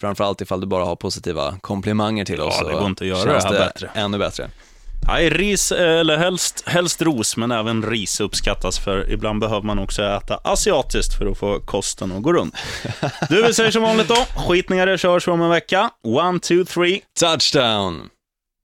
[0.00, 2.58] Framförallt ifall du bara har positiva komplimanger till oss.
[2.58, 3.90] det så går inte att göra det här bättre.
[3.94, 4.50] Ännu bättre.
[5.08, 10.02] Nej, ris, eller helst, helst ros, men även ris uppskattas för ibland behöver man också
[10.02, 12.54] äta asiatiskt för att få kosten att gå runt.
[13.28, 15.90] Du, vi säger som vanligt då, skitningar körs om en vecka.
[16.04, 17.00] One, two, three.
[17.20, 18.08] Touchdown!